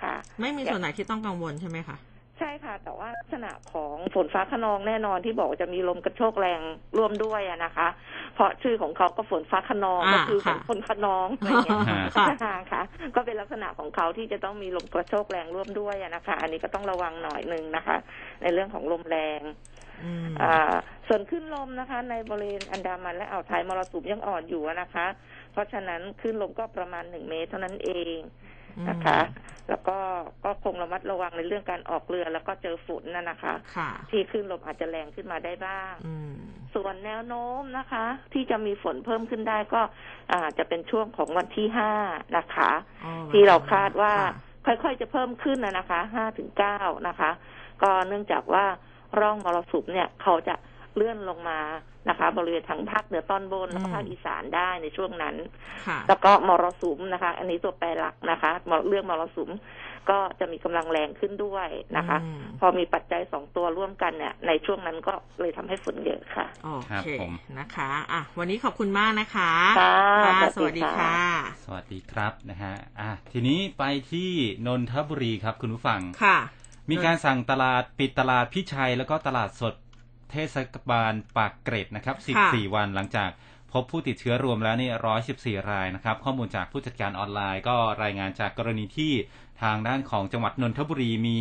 [0.02, 1.96] ค่ะ ไม่มีส่วนไหนที่ต้องกังวลใช่ไหมคะ
[2.38, 6.60] ใช่ค่ะ แต่ว่าลักษณะของฝนฟ้าขนองแน่นอนที่บอกว่าจะมีลมกระโชกแรง
[6.98, 7.88] ร่วมด้วยอะนะคะ
[8.34, 12.82] เพราะชื่อของเขาก็ฝนฟ้าขนองอ่าก็คือฝนค่ะคนขนองอะไรเงี้ยค่ะค่ะ
[13.16, 17.96] ก็เป็นลักษณะของเขาที่จะต้องมีลมกระโชกแรงร่วมด้วยอะนะคะ อันนี้ก็ต้องระวังหน่อยหนึ่งนะคะ
[18.42, 19.40] ในเรื่องของลมแรง
[20.04, 20.74] อืมอ่า
[21.08, 25.06] ส่วนขึ้นลมนะคะ ในบริเวณอันดามันและอ่าวไทยมรสุมยังอ่อนอยู่อะนะคะ
[25.52, 28.18] เพราะฉะนั้นขึ้นลมก็ประมาณหนึ่งเมตรเท่านั้นเอง
[28.90, 29.18] นะคะ
[29.68, 29.98] แล้วก็
[30.44, 36.34] ก็คงระมัดระวังในเรื่องการออกเรือแล้วก็เจอฝนน่ะนะคะค่ะที่ขึ้นลมอาจจะแรงขึ้นมาได้บ้างอืม
[36.74, 39.80] ส่วนแนวโน้มนะคะ ที่จะมีฝนเพิ่มขึ้นได้ก็
[40.32, 41.92] อาจะเป็นช่วงของวันที่ห้า
[42.36, 42.70] นะคะ
[43.04, 44.14] อ๋อที่เราคาดว่า
[44.66, 47.30] ค่ะค่อยๆจะเพิ่มขึ้นนะนะคะห้าถึงเก้านะคะ
[47.82, 48.64] ก็เนื่องจากว่า
[49.20, 50.54] ร่องมรสุมเนี่ยเขาจะ
[50.96, 51.60] เลื่อนลงมา
[52.08, 55.36] นะคะ บริเวณทางภาคเหนือตอนบนแล้วก็อืมภาคอีสานได้ในช่วงนั้น
[55.86, 59.50] ค่ะแล้วก็มรสุมนะคะ อันนี้ตัวแปรหลักนะคะมรเรื่องมรสุม
[60.10, 69.92] ก็จะมีกำลังแรงขึ้นด้วยนะคะอืมพอมีปัจจัยสองตัวร่วมกันเนี่ย ในช่วงนั้นก็เลยทำให้ฝนเยอะค่ะโอครับเคผมนะคะอะวันนี้ขอบคุณมากนะคะค่ะ
[70.24, 71.20] ค่ะสสวัวัสสดีดีค่ะค่ะ
[71.64, 74.30] สวัสดีครับนะฮะอะทีนี้ไปที่
[74.66, 76.38] นนทบุรีครับคุณผู้ฟังค่ะ
[76.90, 79.74] มีการสั่งตลาดปิดตลาดพิชัยแล้วก็ตลาดสด
[80.32, 80.56] เทศ
[80.90, 83.30] บาลปากเกร็ดนะครับค่ะ14 วันหลังจาก
[83.72, 84.90] พบผู้ติดเชื้อรวมแล้วนี่
[85.64, 89.12] 114 รายนะครับ ข้อมูลจากผู้จัดการออนไลน์ก็รายงานจากกรณีที่
[89.62, 91.38] ทางด้านของจังหวัดนนทบุรีมี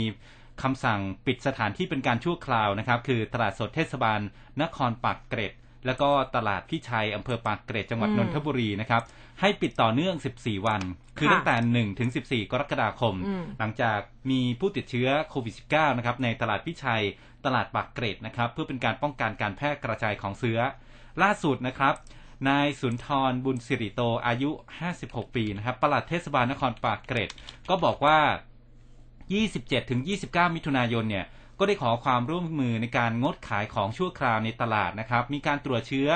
[0.61, 4.19] คำสั่งปิดสถานที่เป็นการชั่วคราวนะครับ คือตลาดสดเทศบาล
[4.61, 5.53] นครปากเกร็ด
[5.85, 9.03] แล้วก็ตลาดพิชัยอำเภอปากเกร็ดจังหวัดอืมนนทบุรีนะครับ
[9.41, 10.81] ให้ปิดต่อเนื่อง 14 วัน
[11.17, 13.99] คือค่ะตั้งแต่ 1 ถึง 14 กรกฎาคมอืมหลังจาก
[14.31, 17.03] มีผู้ติดเชื้อโควิด -19 นะครับในตลาดพิชัย
[17.45, 20.59] ตลาดปากเกร็ดนะครับ เพื่อเป็นการป้องกันการแพร่กระจายของเชื้อ
[21.21, 21.93] ล่าสุดนะครับ
[22.49, 24.49] นายสุนทรบุญสิริโตอายุ
[24.93, 27.29] 56 ปีนะครับปลัดเทศบาลนครปากเกร็ด
[27.69, 28.19] ก็บอกว่า
[29.05, 31.25] 27ถึง29 มิถุนายนเนี่ย
[31.59, 36.09] ก็ได้ขอความร่วมมือในการงดขายของชั่วคราวในตลาดนะครับ มีการตรวจเชื้อ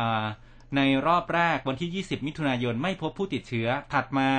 [0.00, 0.26] อา
[0.78, 4.30] ในรอบแรกวันที่ 20 มิถุนายนไม่พบผู้ติดเชื้อ ถัดมา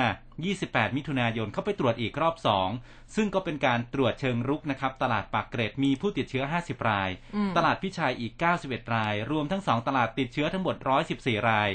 [0.44, 2.36] 28 มิถุนายนเข้าไปตรวจอีกรอบ
[2.74, 8.32] 2 ซึ่งก็เป็นการตรวจเชิงรุกนะครับ ตลาดปากเกร็ดมีผู้ติดเชื้อ 50 รายอืมตลาดพิชัยอีก
[8.64, 10.76] 91 ราย รวมทั้ง 2 ตลาดติดเชื้อทั้งหมด
[11.12, 11.68] 114 ราย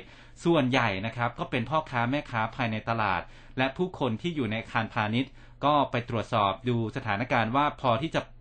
[0.43, 3.21] ส่วนใหญ่นะครับก็เป็นพ่อค้าแม่ค้าภายในตลาด
[3.57, 5.31] และผู้คนที่อยู่ในอาคารพาณิชย์
[5.65, 8.38] ก็ไปตรวจสอบดูสถานการณ์ว่าพอที่จะปิดเอ่อ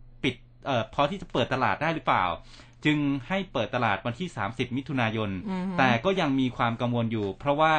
[0.95, 2.25] พอที่จะเปิดตลาดได้หรือเปล่า
[2.85, 2.99] จึง
[3.29, 7.75] ให้เปิดตลาดวันที่ 30 มิถุนายนอือฮึแต่ก็ยังมีความกังวลอยู่ เพราะว่า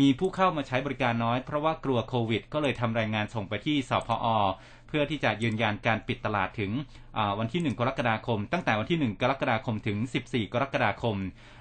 [0.00, 4.26] มีผู้เข้ามาใช้บริการน้อย เพราะว่ากลัวโควิด ก็เลยทำรายงานส่งไปที่สพอ
[4.88, 6.70] เพื่อที่จะยืนยันการปิดตลาดถึง
[7.16, 11.16] อ่าวันที่ 1 กรกฎาคม ตั้งแต่วันที่ 1 กรกฎาคมถึง 14 กรกฎาคม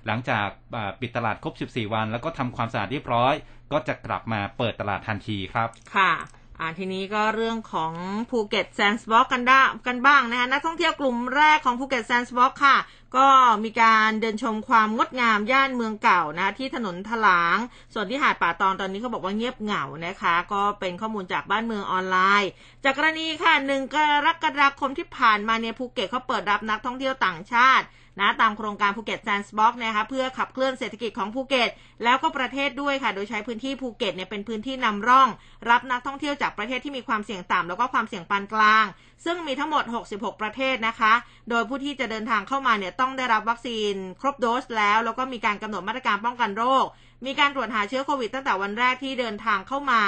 [0.07, 3.33] หลังจากอ่าปิดตลาดครบ 14 วัน แล้วก็ทำความสะอาดเรียบร้อย
[3.71, 6.11] ก็จะกลับมาเปิดตลาดทันทีครับ ค่ะ
[6.59, 7.93] อ่าทีนี้ก็เรื่องของ
[8.29, 12.77] ภูเก็ตแซนด์บ็อกกันได้กันบ้างนะคะนักท่องเที่ยวกลุ่มแรกของภูเก็ตแซนด์บ็อกซ์ค่ะ
[13.17, 13.27] ก็
[13.63, 17.57] มีการเดินชมความงดงามย่านเมืองเก่านะที่ถนนถลาง
[17.93, 22.49] ส่วนที่หาดป่าตองตอนนี้เขาบอกว่าเงียบเหงานะคะ ก็เป็นข้อมูลจากบ้านเมืองออนไลน์
[22.83, 27.85] จากกรณีค่ะหนึ่งกรกฎาคมที่ผ่านมาเนี่ยภูเก็ตเขาเปิดรับนักท่องเที่ยวต่างชาติ
[28.19, 31.69] นะตามโครงการภูเก็ตแซนด์บ็อกซ์นะคะเพื่อขับเคลื่อนเศรษฐกิจของภูเก็ต
[32.03, 35.27] แล้วก็ประเทศด้วยค่ะ โดยใช้พื้นที่ภูเก็ตเนี่ยเป็นพื้นที่นำร่อง
[35.69, 38.85] รับนักท่องเที่ยวจากประเทศที่มีความเสี่ยงต่ำแล้วก็ความเสี่ยงปานกลาง
[39.25, 39.83] ซึ่งมีทั้งหมด
[40.13, 41.13] 66 ประเทศนะคะ
[41.49, 46.85] โดยผู้ที่จะเดินทางเข้ามาเนี่ยต้องได้รับวัคซีนครบโดสแล้ว แล้วก็มีการกำหนดมาตรการป้องกันโรค
[47.25, 50.03] มีการตรวจหาเชื้อโควิดตั้งแต่วันแรกที่เดินทางเข้ามา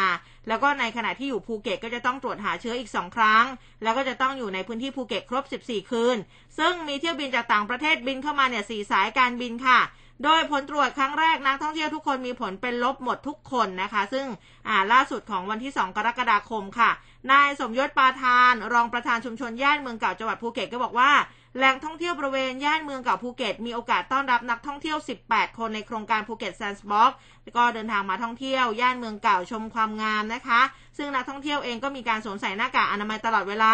[0.47, 3.45] แล้วก็ในขณะที่อยู่ภูเก็ตก็จะต้องตรวจหาเชื้ออีก 2 ครั้ง
[3.84, 6.18] แล้วก็จะต้องอยู่ในพื้นที่ภูเก็ตครบ 14 คืน
[6.57, 9.80] ซึ่งมีเที่ยวบินจากต่างประเทศบินเข้ามาเนี่ยสสายการบินค่ะ
[10.24, 14.26] โดยผลตรวจครั้งแรกนักท่องเที่ยวทุกคนมีผลเป็นลบหมดทุกคนนะคะ ซึ่ง
[14.68, 16.91] อ่าล่าสุดของวันที่ 2 กรกฎาคมค่ะ
[17.32, 21.11] นายสมยศปาทาน รองประธานชุมชนย่านเมืองเก่าจังหวัดภูเก็ตก็บอกว่า
[21.58, 24.97] แหล่งท่องเที่ยวบริเวณย่านเมืองเก่าภูเก็ต มีโอกาสต้อนรับนักท่องเที่ยว
[25.28, 27.18] 18 คนในโครงการภูเก็ตแซนด์บ็อกซ์
[27.58, 30.62] ก็เดินทางมาท่องเที่ยว ย่านเมืองเก่าชมความงามนะคะ
[30.97, 33.74] ซึ่งนักท่องเที่ยวเองก็มีการสวมใส่หน้ากากอนามัยตลอดเวลา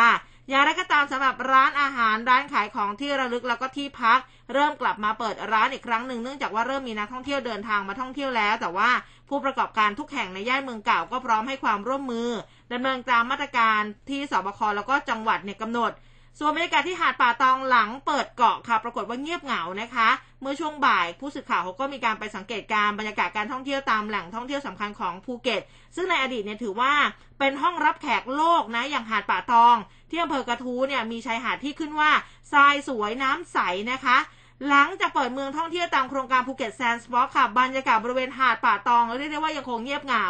[0.50, 4.20] อย่างไรก็ตามสำหรับร้านอาหารร้านขายของที่ระลึกแล้วก็ที่พัก
[4.54, 8.90] เริ่มกลับมาเปิดร้านอีกครั้งหนึ่งเนื่องจากว่าเริ่มมีนักท่องเที่ยวเดินทางมาท่องเที่ยวแล้ว แต่ว่า
[9.30, 12.30] ผู้ประกอบการทุกแห่งในย่านเมืองเก่าก็พร้อมให้ความร่วมมือ
[12.74, 15.92] ดำเนินตามมาตรการที่สบคแล้วก็จังหวัดเนี่ยกำหนด
[16.40, 20.10] ส่วนบรรยากาศที่หาดป่าตองหลังเปิดเกาะค่ะ ปรากฏว่าเงียบเหงานะคะ
[20.42, 25.62] เมื่อช่วงบ่ายผู้สื่อข่าวเขาก็มีการไปสังเกตการณ์บรรยากาศการท่องเที่ยวตามแหล่งท่องเที่ยวสำคัญของภูเก็ต
[25.96, 26.94] ซึ่งในอดีตเนี่ยถือว่า
[27.40, 29.76] เป็นห้องรับแขกโลกนะอย่างหาดป่าตอง
[30.10, 32.12] ที่อำเภอกระทู้เนี่ยมีชายหาดที่ขึ้นชื่อว่า
[32.54, 33.58] ทรายสวยน้ำใส
[33.92, 34.18] นะคะ
[34.70, 40.26] หลังจากเปิดเมืองท่องเที่ยวตามโครงการภูเก็ตแซนด์บ็อกซ์ค่ะบรรยากาศบริเวณหาดป่าตองเรียกได้ว่ายังคงเงียบเหงา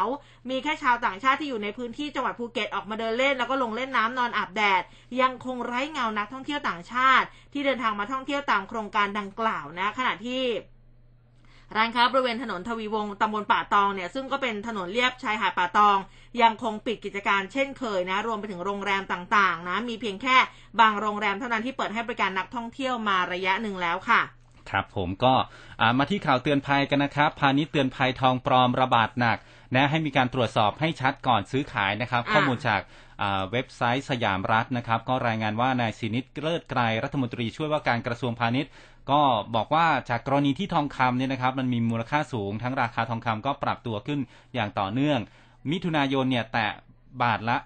[0.49, 4.81] มีแค่ชาวต่างชาติที่อยู่ในพื้นที่จังหวัดภูเก็ตออกมาเดินเล่นแล้วก็ลงเล่นน้ำนอนอาบแดด
[5.21, 10.41] ยังคงไร้เงานักท่องเที่ยวต่างชาติ ที่เดินทางมาท่องเที่ยวตามโครงการดังกล่าวนะขณะที่
[11.75, 15.97] ร้านค้าบริเวณถนนทวีวงศ์ตำบลป่าตองเนี่ยซึ่งก็เป็นถนนเลียบชายหาดป่าตอง
[16.41, 20.37] ยังคงปิดกิจการเช่นเคยนะ รวมไปถึงโรงแรมต่างๆนะมีเพียงแค่
[20.79, 24.21] บางโรงแรมเท่านั้นที่เปิดให้บริการนักท่องเที่ยวมาระยะหนึ่งแล้วค่ะ
[24.69, 25.33] ครับผมก็
[25.81, 29.37] อ่ามาที่ข่าวเตือนภัยกันนะครับ พาณิชย์เตือนภัยทองปลอมระบาดหนัก
[29.75, 32.81] นะให้มีการตรวจสอบให้ชัดก่อนซื้อขายนะครับอ่าข้อมูลจาก
[33.21, 38.71] อ่าเว็บไซต์สยามรัฐนะครับ ก็รายงานว่านายสินิตเลิศไกรรัฐมนตรีช่วยว่าการกระทรวงพาณิชย์
[39.11, 39.21] ก็
[39.55, 44.19] บอกว่าจากกรณีที่ทองคำเนี่ยนะครับ มันมีมูลค่าสูงทั้งราคาทองคำก็ปรับตัวขึ้น
[44.53, 45.19] อย่างต่อเนื่อง
[45.71, 46.71] มิถุนายนเนี่ยแตะ
[47.23, 47.57] บาทละ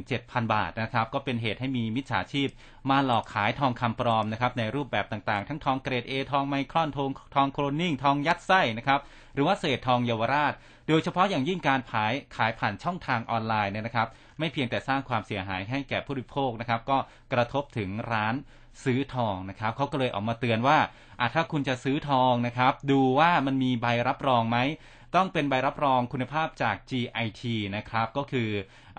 [0.00, 2.48] 27,000 บาทนะครับ ก็เป็นเหตุให้มีมิจฉาชีพ
[2.90, 9.00] มาหลอกขายทองคำปลอมนะครับ ในรูปแบบต่างๆ ทั้งทองเกรด A ทองไมครอนทองทองโคลนนิ่ง ทองยัดไส้นะครับ
[9.34, 10.52] หรือว่าเศษทองเยาวราช
[10.88, 16.98] โดยเฉพาะอย่างยิ่งการขายขายผ่านช่องทางออนไลน์เนี่ยนะครับ ไม่เพียงแต่สร้างความเสียหายให้แก่ผู้บริโภคนะครับ ก็
[17.32, 18.34] กระทบถึงร้าน
[18.84, 20.78] ซื้อทองนะครับเขาก็เลยออกมาเตือนว่า
[21.34, 24.58] ถ้าคุณจะซื้อทองนะครับ ดูว่ามันมีใบรับรองไหม
[25.14, 27.42] ต้องเป็นใบรับรองคุณภาพจาก GIT
[27.76, 28.48] นะครับ ก็คือ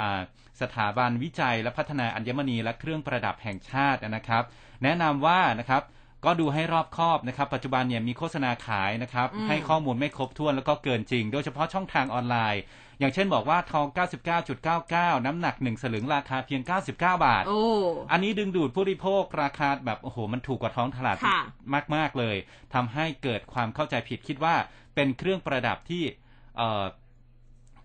[0.01, 0.21] อา
[0.61, 4.43] สถาบันวิจัยและพัฒนาอัญมณีและเครื่องประดับแห่งชาตินะครับ
[4.83, 5.83] แนะนำว่านะครับ
[6.25, 12.61] ก็ดูให้รอบคอบนะครับ ปัจจุบันเนี่ยมีโฆษณาขายนะครับอืมให้ข้อมูลไม่ครบถ้วนแล้วก็เกินจริง โดยเฉพาะช่องทางออนไลน์
[12.99, 13.87] อย่างเช่นบอกว่าทอง
[14.55, 17.61] 99.99 น้ำหนัก 1 สลึงราคาเพียง 99 บาทโอ้
[18.11, 21.39] อันนี้ดึงดูดผู้บริโภคราคาแบบ โอ้โห มันถูกกว่าท้องตลาดค่ะ
[21.95, 22.35] มาก ๆ เลย
[22.73, 24.55] ทำให้เกิดความเข้าใจผิดคิดว่า
[24.95, 26.03] เป็นเครื่องประดับที่
[26.57, 26.85] เอ่อ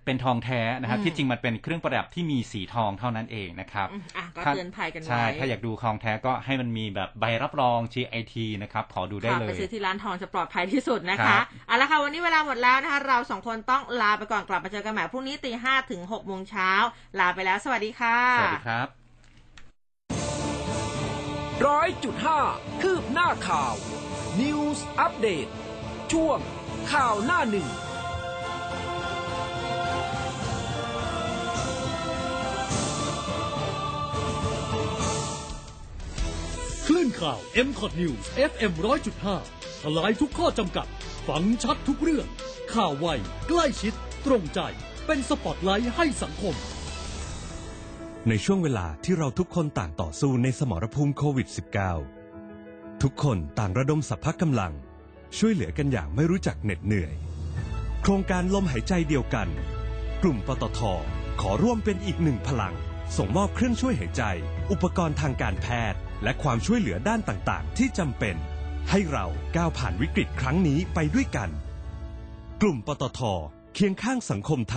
[0.05, 16.71] เป็นทองแท้นะครับอืมที่จริงมันเป็นเครื่องประดับที่มีสีทองเท่านั้นเองนะครับอืมอะก็ถ้าเตือนภัยกันไว้ใช่ถ้าอยากดูทองแท้ก็ให้มันมีแบบใบรับรอง GIT นะครับขอดูได้ค่ะเลไปยซื้อที่ร้านทองจะปลอดภัยที่สุดนะครัคะบเอาละค่ะวันนี้เวลาหมดแล้วนะคะเราสองคนต้องลาไปก่อนกลับมาเจอกันใหม่พรุ่งนี้ตีห้าถึงหกโมงเช้า
[17.19, 18.89] ลาไปแล้ว สวัสดีค่ะสวัสดีครับ
[21.67, 22.41] ร้อยจุดห้า
[22.83, 23.75] คืบหน้าข่าว
[24.41, 25.47] News อัปเดต
[26.13, 26.39] ช่วง
[26.93, 27.69] ข่าวหน้าหนึ่ง
[36.87, 38.73] คลื่นข่าว m c o t News FM
[39.27, 40.87] 100.5 ทลายทุกข้อจำกัด
[41.29, 42.27] ฟังชัดทุกเรื่อง
[42.75, 43.07] ข่าวไว
[43.49, 43.95] ใกล้ชิด
[44.27, 44.61] ตรงใจ
[45.07, 46.55] เป็นสปอตไลท์ให้สังคม
[48.29, 51.49] ในช่วงเวลาที่เราทุกคนต่างต่อสู้ในสมรภูมิโควิด
[52.25, 54.73] -19 ทุกคนต่างระดมสรรพกำลัง
[55.37, 57.15] ช่วยเหลือกันอย่างไม่รู้จักเหน็ดเหนื่อย
[58.03, 59.49] โครงการลมหายใจเดียวกัน
[60.23, 60.81] กลุ่มปตท
[61.41, 62.75] ขอร่วมเป็นอีกหนึ่งพลัง
[63.17, 64.23] ส่งมอบเครื่องช่วยหายใจ
[64.71, 68.37] อุปกรณ์ทางการแพทย์ และความช่วยเหลือด้านต่างๆ ที่จำเป็น
[68.91, 69.27] ให้เรา
[69.57, 71.51] ก้าวผ่านวิกฤตครั้งนี้ไปด้วยกัน
[72.63, 73.21] กลุ่มปตท
[73.75, 74.67] เคียงข้างสังคมไทย